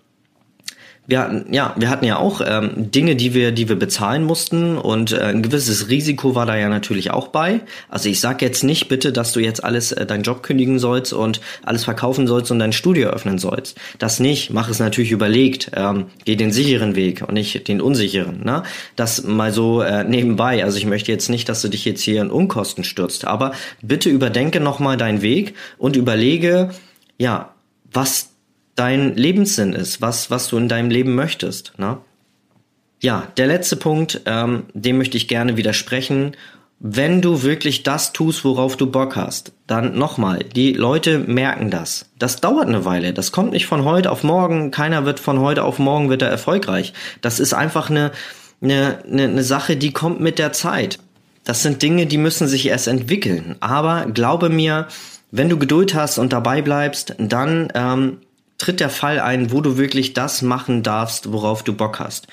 wir 1.06 1.20
hatten, 1.20 1.54
ja, 1.54 1.74
wir 1.78 1.90
hatten 1.90 2.06
ja 2.06 2.18
auch 2.18 2.40
ähm, 2.46 2.92
Dinge, 2.92 3.18
die 3.18 3.34
wir, 3.34 3.52
die 3.52 3.68
wir 3.68 3.76
bezahlen 3.76 4.24
mussten 4.24 4.78
und 4.78 5.12
äh, 5.12 5.20
ein 5.20 5.42
gewisses 5.42 5.90
Risiko 5.90 6.34
war 6.34 6.46
da 6.46 6.56
ja 6.56 6.70
natürlich 6.70 7.12
auch 7.12 7.28
bei. 7.28 7.60
Also 7.90 8.08
ich 8.08 8.22
sag 8.22 8.42
jetzt 8.42 8.64
nicht 8.64 8.88
bitte, 8.88 9.12
dass 9.12 9.34
du 9.34 9.42
jetzt 9.42 9.66
alles 9.66 9.92
äh, 9.92 10.06
deinen 10.06 10.24
Job 10.24 10.44
kündigen 10.44 10.80
sollst 10.80 11.12
und 11.12 11.42
alles 11.64 11.84
verkaufen 11.84 12.26
sollst 12.26 12.52
und 12.52 12.60
dein 12.60 12.72
Studio 12.72 13.10
öffnen 13.10 13.38
sollst. 13.38 13.78
Das 14.00 14.22
nicht. 14.22 14.52
Mach 14.52 14.70
es 14.70 14.80
natürlich 14.80 15.12
überlegt. 15.12 15.72
Ähm, 15.76 16.06
geh 16.24 16.38
den 16.38 16.54
sicheren 16.54 16.96
Weg 16.96 17.22
und 17.28 17.34
nicht 17.34 17.68
den 17.68 17.82
unsicheren. 17.82 18.42
Ne? 18.46 18.64
Das 18.96 19.24
mal 19.24 19.52
so 19.52 19.82
äh, 19.82 20.06
nebenbei. 20.06 20.64
Also 20.64 20.78
ich 20.78 20.86
möchte 20.86 21.12
jetzt 21.12 21.30
nicht, 21.30 21.50
dass 21.50 21.62
du 21.62 21.68
dich 21.68 21.84
jetzt 21.84 22.02
hier 22.02 22.22
in 22.22 22.32
Unkosten 22.32 22.86
stürzt, 22.86 23.26
aber 23.26 23.52
bitte 23.82 24.10
überdenke 24.10 24.62
nochmal 24.62 24.96
deinen 24.96 25.22
Weg 25.22 25.56
und 25.78 25.98
überlege, 25.98 26.70
ja, 27.18 27.54
was 27.92 28.33
dein 28.76 29.16
Lebenssinn 29.16 29.74
ist, 29.74 30.02
was, 30.02 30.32
was 30.32 30.48
du 30.48 30.58
in 30.58 30.68
deinem 30.68 30.90
Leben 30.90 31.16
möchtest. 31.16 31.74
Ne? 31.78 31.98
Ja, 33.02 33.28
der 33.38 33.48
letzte 33.48 33.76
Punkt, 33.76 34.22
ähm, 34.26 34.64
dem 34.74 34.98
möchte 34.98 35.18
ich 35.18 35.28
gerne 35.28 35.58
widersprechen. 35.58 36.36
Wenn 36.80 37.22
du 37.22 37.44
wirklich 37.44 37.84
das 37.84 38.14
tust, 38.14 38.44
worauf 38.44 38.76
du 38.76 38.88
Bock 38.88 39.16
hast, 39.16 39.54
dann 39.68 39.98
nochmal, 39.98 40.40
die 40.40 40.74
Leute 40.74 41.20
merken 41.20 41.70
das. 41.70 42.10
Das 42.20 42.42
dauert 42.42 42.68
eine 42.68 42.84
Weile. 42.84 43.14
Das 43.14 43.32
kommt 43.32 43.52
nicht 43.52 43.68
von 43.68 43.86
heute 43.86 44.12
auf 44.12 44.24
morgen. 44.24 44.72
Keiner 44.72 45.06
wird 45.06 45.20
von 45.20 45.40
heute 45.40 45.64
auf 45.64 45.80
morgen 45.80 46.10
wieder 46.10 46.28
erfolgreich. 46.28 46.94
Das 47.22 47.40
ist 47.40 47.54
einfach 47.54 47.90
eine, 47.90 48.12
eine, 48.62 49.00
eine, 49.10 49.24
eine 49.24 49.44
Sache, 49.44 49.78
die 49.78 49.92
kommt 49.92 50.20
mit 50.20 50.40
der 50.40 50.52
Zeit. 50.52 51.00
Das 51.44 51.62
sind 51.62 51.82
Dinge, 51.82 52.06
die 52.06 52.18
müssen 52.18 52.48
sich 52.48 52.68
erst 52.68 52.88
entwickeln. 52.88 53.56
Aber 53.60 54.06
glaube 54.06 54.50
mir, 54.50 54.88
wenn 55.32 55.50
du 55.50 55.58
Geduld 55.58 55.94
hast 55.94 56.18
und 56.18 56.32
dabei 56.32 56.62
bleibst, 56.62 57.16
dann 57.18 57.70
ähm, 57.76 58.18
tritt 58.64 58.80
der 58.80 58.90
Fall 58.90 59.20
ein, 59.20 59.52
wo 59.52 59.60
du 59.60 59.78
wirklich 59.78 60.14
das 60.14 60.42
machen 60.42 60.84
darfst, 60.84 61.34
worauf 61.34 61.64
du 61.64 61.74
Bock 61.74 62.00
hast. 62.00 62.28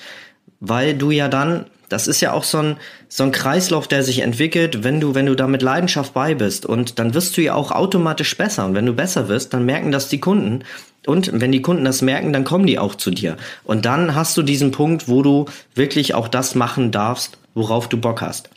Weil 0.61 0.95
du 0.95 1.11
ja 1.11 1.27
dann, 1.27 1.65
das 1.89 2.07
ist 2.07 2.21
ja 2.21 2.31
auch 2.31 2.45
so 2.45 2.59
ein, 2.59 2.77
so 3.09 3.23
ein 3.23 3.33
Kreislauf, 3.33 3.89
der 3.89 4.01
sich 4.01 4.19
entwickelt, 4.19 4.81
wenn 4.85 5.01
du, 5.01 5.13
wenn 5.13 5.25
du 5.25 5.35
da 5.35 5.47
mit 5.47 5.61
Leidenschaft 5.61 6.13
bei 6.13 6.33
bist. 6.33 6.65
Und 6.65 6.99
dann 6.99 7.13
wirst 7.13 7.35
du 7.35 7.41
ja 7.41 7.53
auch 7.53 7.71
automatisch 7.71 8.37
besser. 8.37 8.65
Und 8.65 8.75
wenn 8.75 8.85
du 8.85 8.93
besser 8.93 9.27
wirst, 9.27 9.53
dann 9.53 9.65
merken 9.65 9.91
das 9.91 10.07
die 10.07 10.21
Kunden. 10.21 10.63
Und 11.05 11.31
wenn 11.33 11.51
die 11.51 11.61
Kunden 11.61 11.83
das 11.83 12.01
merken, 12.01 12.31
dann 12.31 12.45
kommen 12.45 12.65
die 12.65 12.79
auch 12.79 12.95
zu 12.95 13.11
dir. 13.11 13.35
Und 13.65 13.83
dann 13.83 14.15
hast 14.15 14.37
du 14.37 14.41
diesen 14.41 14.71
Punkt, 14.71 15.09
wo 15.09 15.23
du 15.23 15.45
wirklich 15.75 16.13
auch 16.13 16.29
das 16.29 16.55
machen 16.55 16.91
darfst, 16.91 17.37
worauf 17.55 17.89
du 17.89 17.97
Bock 17.97 18.21
hast. 18.21 18.49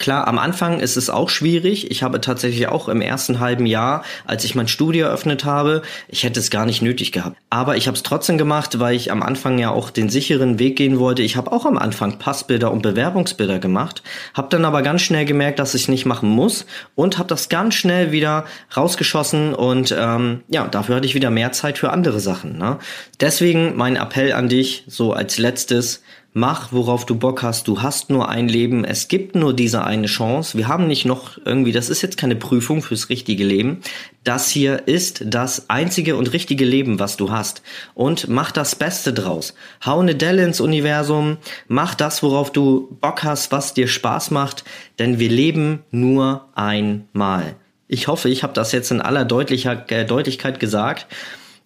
Klar, 0.00 0.26
am 0.26 0.38
Anfang 0.38 0.80
ist 0.80 0.96
es 0.96 1.10
auch 1.10 1.28
schwierig. 1.28 1.90
Ich 1.90 2.02
habe 2.02 2.22
tatsächlich 2.22 2.68
auch 2.68 2.88
im 2.88 3.02
ersten 3.02 3.38
halben 3.38 3.66
Jahr, 3.66 4.02
als 4.24 4.44
ich 4.44 4.54
mein 4.54 4.66
Studio 4.66 5.06
eröffnet 5.06 5.44
habe, 5.44 5.82
ich 6.08 6.24
hätte 6.24 6.40
es 6.40 6.50
gar 6.50 6.64
nicht 6.64 6.80
nötig 6.80 7.12
gehabt. 7.12 7.36
Aber 7.50 7.76
ich 7.76 7.86
habe 7.86 7.96
es 7.96 8.02
trotzdem 8.02 8.38
gemacht, 8.38 8.80
weil 8.80 8.96
ich 8.96 9.12
am 9.12 9.22
Anfang 9.22 9.58
ja 9.58 9.70
auch 9.70 9.90
den 9.90 10.08
sicheren 10.08 10.58
Weg 10.58 10.76
gehen 10.76 10.98
wollte. 10.98 11.20
Ich 11.20 11.36
habe 11.36 11.52
auch 11.52 11.66
am 11.66 11.76
Anfang 11.76 12.18
Passbilder 12.18 12.72
und 12.72 12.80
Bewerbungsbilder 12.80 13.58
gemacht, 13.58 14.02
habe 14.32 14.48
dann 14.48 14.64
aber 14.64 14.80
ganz 14.80 15.02
schnell 15.02 15.26
gemerkt, 15.26 15.58
dass 15.58 15.74
ich 15.74 15.86
nicht 15.86 16.06
machen 16.06 16.30
muss 16.30 16.64
und 16.94 17.18
habe 17.18 17.28
das 17.28 17.50
ganz 17.50 17.74
schnell 17.74 18.10
wieder 18.10 18.46
rausgeschossen 18.74 19.54
und 19.54 19.94
ähm, 19.96 20.40
ja, 20.48 20.66
dafür 20.66 20.96
hatte 20.96 21.06
ich 21.06 21.14
wieder 21.14 21.28
mehr 21.28 21.52
Zeit 21.52 21.76
für 21.76 21.90
andere 21.90 22.20
Sachen. 22.20 22.56
Ne? 22.56 22.78
Deswegen 23.20 23.76
mein 23.76 23.96
Appell 23.96 24.32
an 24.32 24.48
dich, 24.48 24.84
so 24.86 25.12
als 25.12 25.36
letztes, 25.36 26.02
Mach, 26.32 26.70
worauf 26.70 27.06
du 27.06 27.16
Bock 27.16 27.42
hast. 27.42 27.66
Du 27.66 27.82
hast 27.82 28.08
nur 28.08 28.28
ein 28.28 28.48
Leben. 28.48 28.84
Es 28.84 29.08
gibt 29.08 29.34
nur 29.34 29.52
diese 29.52 29.82
eine 29.82 30.06
Chance. 30.06 30.56
Wir 30.56 30.68
haben 30.68 30.86
nicht 30.86 31.04
noch 31.04 31.38
irgendwie, 31.44 31.72
das 31.72 31.90
ist 31.90 32.02
jetzt 32.02 32.16
keine 32.16 32.36
Prüfung 32.36 32.82
fürs 32.82 33.08
richtige 33.08 33.42
Leben. 33.42 33.80
Das 34.22 34.48
hier 34.48 34.86
ist 34.86 35.24
das 35.26 35.68
einzige 35.68 36.14
und 36.14 36.32
richtige 36.32 36.64
Leben, 36.64 37.00
was 37.00 37.16
du 37.16 37.32
hast. 37.32 37.62
Und 37.94 38.28
mach 38.28 38.52
das 38.52 38.76
Beste 38.76 39.12
draus. 39.12 39.54
Hau 39.84 39.98
eine 39.98 40.14
Delle 40.14 40.44
ins 40.44 40.60
Universum. 40.60 41.38
Mach 41.66 41.96
das, 41.96 42.22
worauf 42.22 42.52
du 42.52 42.96
Bock 43.00 43.24
hast, 43.24 43.50
was 43.50 43.74
dir 43.74 43.88
Spaß 43.88 44.30
macht. 44.30 44.62
Denn 45.00 45.18
wir 45.18 45.30
leben 45.30 45.80
nur 45.90 46.46
einmal. 46.54 47.56
Ich 47.88 48.06
hoffe, 48.06 48.28
ich 48.28 48.44
habe 48.44 48.52
das 48.52 48.70
jetzt 48.70 48.92
in 48.92 49.00
aller 49.00 49.22
äh, 49.22 50.04
Deutlichkeit 50.04 50.60
gesagt 50.60 51.08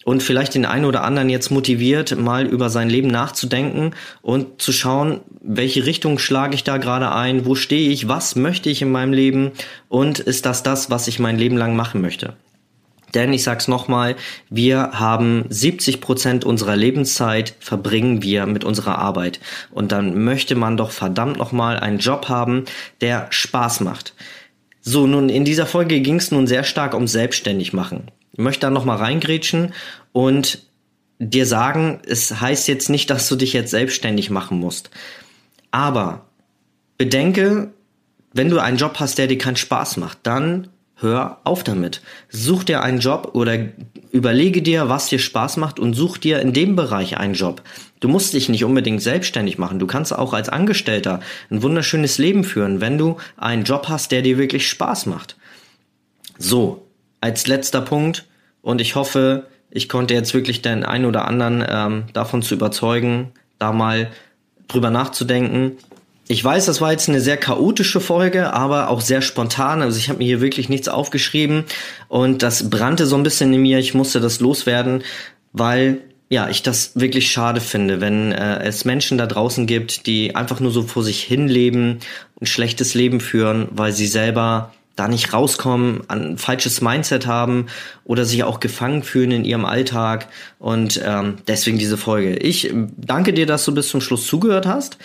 und 0.04 0.22
vielleicht 0.22 0.54
den 0.54 0.66
einen 0.66 0.84
oder 0.84 1.02
anderen 1.02 1.30
jetzt 1.30 1.50
motiviert, 1.50 2.16
mal 2.16 2.46
über 2.46 2.70
sein 2.70 2.90
Leben 2.90 3.08
nachzudenken 3.08 3.92
und 4.22 4.60
zu 4.60 4.72
schauen, 4.72 5.20
welche 5.40 5.86
Richtung 5.86 6.18
schlage 6.18 6.54
ich 6.54 6.64
da 6.64 6.76
gerade 6.76 7.12
ein, 7.12 7.46
wo 7.46 7.54
stehe 7.54 7.90
ich, 7.90 8.08
was 8.08 8.36
möchte 8.36 8.70
ich 8.70 8.82
in 8.82 8.92
meinem 8.92 9.12
Leben 9.12 9.52
und 9.88 10.18
ist 10.18 10.46
das 10.46 10.62
das, 10.62 10.90
was 10.90 11.08
ich 11.08 11.18
mein 11.18 11.38
Leben 11.38 11.56
lang 11.56 11.74
machen 11.74 12.00
möchte. 12.00 12.34
Denn 13.14 13.32
ich 13.32 13.44
sag's 13.44 13.68
nochmal, 13.68 14.16
wir 14.50 14.90
haben 14.92 15.44
70 15.48 16.00
Prozent 16.00 16.44
unserer 16.44 16.74
Lebenszeit 16.74 17.54
verbringen 17.60 18.22
wir 18.22 18.46
mit 18.46 18.64
unserer 18.64 18.98
Arbeit. 18.98 19.38
Und 19.70 19.92
dann 19.92 20.24
möchte 20.24 20.56
man 20.56 20.76
doch 20.76 20.90
verdammt 20.90 21.38
nochmal 21.38 21.78
einen 21.78 21.98
Job 21.98 22.28
haben, 22.28 22.64
der 23.00 23.28
Spaß 23.30 23.80
macht. 23.80 24.14
So, 24.80 25.06
nun 25.06 25.28
in 25.28 25.44
dieser 25.44 25.66
Folge 25.66 26.00
ging 26.00 26.16
es 26.16 26.32
nun 26.32 26.48
sehr 26.48 26.64
stark 26.64 26.92
um 26.92 27.06
selbstständig 27.06 27.72
machen. 27.72 28.10
Ich 28.34 28.40
möchte 28.40 28.66
da 28.66 28.70
nochmal 28.70 28.98
reingrätschen 28.98 29.72
und 30.12 30.58
dir 31.18 31.46
sagen, 31.46 32.00
es 32.06 32.40
heißt 32.40 32.68
jetzt 32.68 32.90
nicht, 32.90 33.08
dass 33.08 33.28
du 33.28 33.36
dich 33.36 33.52
jetzt 33.52 33.70
selbstständig 33.70 34.28
machen 34.28 34.58
musst. 34.58 34.90
Aber 35.70 36.26
bedenke, 36.98 37.72
wenn 38.32 38.50
du 38.50 38.58
einen 38.58 38.76
Job 38.76 38.96
hast, 38.98 39.18
der 39.18 39.28
dir 39.28 39.38
keinen 39.38 39.56
Spaß 39.56 39.96
macht, 39.98 40.18
dann 40.24 40.68
hör 40.96 41.38
auf 41.44 41.62
damit. 41.62 42.02
Such 42.28 42.64
dir 42.64 42.82
einen 42.82 42.98
Job 42.98 43.30
oder 43.34 43.56
überlege 44.10 44.62
dir, 44.62 44.88
was 44.88 45.06
dir 45.06 45.20
Spaß 45.20 45.56
macht 45.56 45.78
und 45.78 45.94
such 45.94 46.18
dir 46.18 46.40
in 46.40 46.52
dem 46.52 46.74
Bereich 46.74 47.16
einen 47.16 47.34
Job. 47.34 47.62
Du 48.00 48.08
musst 48.08 48.32
dich 48.32 48.48
nicht 48.48 48.64
unbedingt 48.64 49.02
selbstständig 49.02 49.58
machen. 49.58 49.78
Du 49.78 49.86
kannst 49.86 50.12
auch 50.12 50.32
als 50.32 50.48
Angestellter 50.48 51.20
ein 51.50 51.62
wunderschönes 51.62 52.18
Leben 52.18 52.42
führen, 52.42 52.80
wenn 52.80 52.98
du 52.98 53.16
einen 53.36 53.64
Job 53.64 53.88
hast, 53.88 54.10
der 54.10 54.22
dir 54.22 54.38
wirklich 54.38 54.68
Spaß 54.68 55.06
macht. 55.06 55.36
So, 56.38 56.84
als 57.24 57.46
letzter 57.46 57.80
Punkt, 57.80 58.26
und 58.60 58.82
ich 58.82 58.96
hoffe, 58.96 59.46
ich 59.70 59.88
konnte 59.88 60.12
jetzt 60.12 60.34
wirklich 60.34 60.60
den 60.60 60.84
einen 60.84 61.06
oder 61.06 61.26
anderen 61.26 61.64
ähm, 61.66 62.04
davon 62.12 62.42
zu 62.42 62.54
überzeugen, 62.54 63.32
da 63.58 63.72
mal 63.72 64.10
drüber 64.68 64.90
nachzudenken. 64.90 65.78
Ich 66.28 66.44
weiß, 66.44 66.66
das 66.66 66.82
war 66.82 66.92
jetzt 66.92 67.08
eine 67.08 67.22
sehr 67.22 67.38
chaotische 67.38 68.00
Folge, 68.00 68.52
aber 68.52 68.90
auch 68.90 69.00
sehr 69.00 69.22
spontan. 69.22 69.80
Also 69.80 69.96
ich 69.96 70.10
habe 70.10 70.18
mir 70.18 70.26
hier 70.26 70.42
wirklich 70.42 70.68
nichts 70.68 70.88
aufgeschrieben 70.88 71.64
und 72.08 72.42
das 72.42 72.68
brannte 72.68 73.06
so 73.06 73.16
ein 73.16 73.22
bisschen 73.22 73.54
in 73.54 73.62
mir. 73.62 73.78
Ich 73.78 73.94
musste 73.94 74.20
das 74.20 74.40
loswerden, 74.40 75.02
weil 75.52 76.02
ja, 76.28 76.50
ich 76.50 76.62
das 76.62 76.92
wirklich 76.94 77.30
schade 77.32 77.62
finde, 77.62 78.02
wenn 78.02 78.32
äh, 78.32 78.62
es 78.64 78.84
Menschen 78.84 79.16
da 79.16 79.26
draußen 79.26 79.66
gibt, 79.66 80.06
die 80.06 80.34
einfach 80.34 80.60
nur 80.60 80.72
so 80.72 80.82
vor 80.82 81.02
sich 81.02 81.22
hin 81.22 81.48
leben, 81.48 82.00
ein 82.38 82.46
schlechtes 82.46 82.92
Leben 82.92 83.20
führen, 83.20 83.68
weil 83.70 83.92
sie 83.92 84.08
selber 84.08 84.72
da 84.96 85.08
nicht 85.08 85.32
rauskommen, 85.32 86.02
ein 86.08 86.38
falsches 86.38 86.80
Mindset 86.80 87.26
haben 87.26 87.66
oder 88.04 88.24
sich 88.24 88.44
auch 88.44 88.60
gefangen 88.60 89.02
fühlen 89.02 89.32
in 89.32 89.44
ihrem 89.44 89.64
Alltag. 89.64 90.28
Und 90.58 91.00
ähm, 91.04 91.36
deswegen 91.48 91.78
diese 91.78 91.96
Folge. 91.96 92.36
Ich 92.36 92.72
danke 92.96 93.32
dir, 93.32 93.46
dass 93.46 93.64
du 93.64 93.74
bis 93.74 93.88
zum 93.88 94.00
Schluss 94.00 94.26
zugehört 94.26 94.66
hast. 94.66 94.98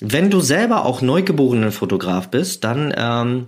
Wenn 0.00 0.30
du 0.30 0.40
selber 0.40 0.84
auch 0.84 1.00
neugeborenen 1.00 1.72
Fotograf 1.72 2.28
bist, 2.28 2.64
dann 2.64 2.92
ähm, 2.96 3.46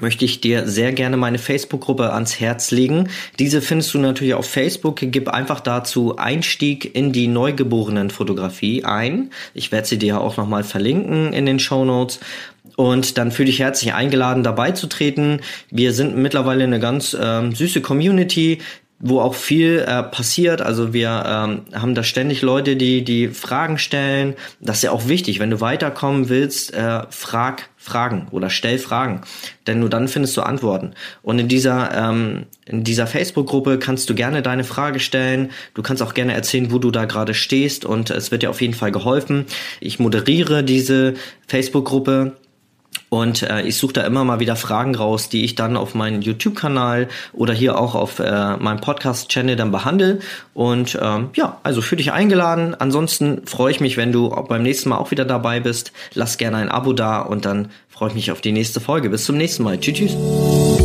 möchte 0.00 0.24
ich 0.24 0.40
dir 0.40 0.66
sehr 0.68 0.92
gerne 0.92 1.16
meine 1.16 1.38
Facebook-Gruppe 1.38 2.12
ans 2.12 2.40
Herz 2.40 2.70
legen. 2.70 3.08
Diese 3.38 3.60
findest 3.60 3.94
du 3.94 3.98
natürlich 3.98 4.34
auf 4.34 4.48
Facebook. 4.48 4.96
Gib 5.00 5.28
einfach 5.28 5.60
dazu 5.60 6.16
Einstieg 6.16 6.94
in 6.94 7.12
die 7.12 7.28
Neugeborenen-Fotografie 7.28 8.84
ein. 8.84 9.30
Ich 9.54 9.72
werde 9.72 9.86
sie 9.86 9.98
dir 9.98 10.20
auch 10.20 10.36
nochmal 10.36 10.64
verlinken 10.64 11.32
in 11.32 11.46
den 11.46 11.58
Show 11.58 11.84
Notes. 11.84 12.20
Und 12.76 13.18
dann 13.18 13.32
fühle 13.32 13.46
dich 13.46 13.58
herzlich 13.58 13.92
eingeladen, 13.92 14.42
dabei 14.42 14.70
zu 14.70 14.86
treten. 14.86 15.40
Wir 15.70 15.92
sind 15.92 16.16
mittlerweile 16.16 16.64
eine 16.64 16.80
ganz 16.80 17.16
ähm, 17.20 17.54
süße 17.54 17.82
Community 17.82 18.58
wo 19.04 19.20
auch 19.20 19.34
viel 19.34 19.84
äh, 19.86 20.04
passiert. 20.04 20.62
Also 20.62 20.94
wir 20.94 21.24
ähm, 21.26 21.62
haben 21.74 21.94
da 21.96 22.04
ständig 22.04 22.40
Leute, 22.40 22.76
die 22.76 23.02
die 23.02 23.28
Fragen 23.28 23.76
stellen. 23.76 24.34
Das 24.60 24.76
ist 24.76 24.82
ja 24.84 24.92
auch 24.92 25.08
wichtig, 25.08 25.40
wenn 25.40 25.50
du 25.50 25.60
weiterkommen 25.60 26.28
willst, 26.28 26.72
äh, 26.72 27.02
frag 27.10 27.68
Fragen 27.76 28.28
oder 28.30 28.48
stell 28.48 28.78
Fragen, 28.78 29.22
denn 29.66 29.80
nur 29.80 29.90
dann 29.90 30.06
findest 30.06 30.36
du 30.36 30.42
Antworten. 30.42 30.92
Und 31.22 31.40
in 31.40 31.48
dieser 31.48 31.92
ähm, 31.92 32.44
in 32.64 32.84
dieser 32.84 33.08
Facebook-Gruppe 33.08 33.80
kannst 33.80 34.08
du 34.08 34.14
gerne 34.14 34.40
deine 34.40 34.62
Frage 34.62 35.00
stellen. 35.00 35.50
Du 35.74 35.82
kannst 35.82 36.00
auch 36.00 36.14
gerne 36.14 36.32
erzählen, 36.32 36.70
wo 36.70 36.78
du 36.78 36.92
da 36.92 37.04
gerade 37.04 37.34
stehst 37.34 37.84
und 37.84 38.10
es 38.10 38.30
wird 38.30 38.44
dir 38.44 38.50
auf 38.50 38.60
jeden 38.60 38.74
Fall 38.74 38.92
geholfen. 38.92 39.46
Ich 39.80 39.98
moderiere 39.98 40.62
diese 40.62 41.14
Facebook-Gruppe 41.48 42.36
und 43.12 43.42
äh, 43.42 43.60
ich 43.62 43.76
suche 43.76 43.92
da 43.92 44.02
immer 44.02 44.24
mal 44.24 44.40
wieder 44.40 44.56
Fragen 44.56 44.94
raus, 44.94 45.28
die 45.28 45.44
ich 45.44 45.54
dann 45.54 45.76
auf 45.76 45.94
meinen 45.94 46.22
YouTube-Kanal 46.22 47.08
oder 47.34 47.52
hier 47.52 47.78
auch 47.78 47.94
auf 47.94 48.20
äh, 48.20 48.56
meinem 48.56 48.80
Podcast-Channel 48.80 49.54
dann 49.54 49.70
behandle. 49.70 50.20
Und 50.54 50.98
ähm, 51.00 51.28
ja, 51.34 51.60
also 51.62 51.82
für 51.82 51.96
dich 51.96 52.12
eingeladen. 52.12 52.74
Ansonsten 52.78 53.46
freue 53.46 53.70
ich 53.70 53.80
mich, 53.80 53.98
wenn 53.98 54.12
du 54.12 54.30
beim 54.48 54.62
nächsten 54.62 54.88
Mal 54.88 54.96
auch 54.96 55.10
wieder 55.10 55.26
dabei 55.26 55.60
bist. 55.60 55.92
Lass 56.14 56.38
gerne 56.38 56.56
ein 56.56 56.70
Abo 56.70 56.94
da 56.94 57.20
und 57.20 57.44
dann 57.44 57.68
freue 57.88 58.08
ich 58.08 58.14
mich 58.14 58.32
auf 58.32 58.40
die 58.40 58.52
nächste 58.52 58.80
Folge. 58.80 59.10
Bis 59.10 59.26
zum 59.26 59.36
nächsten 59.36 59.62
Mal. 59.62 59.78
Tschüss. 59.78 59.98
tschüss. 59.98 60.81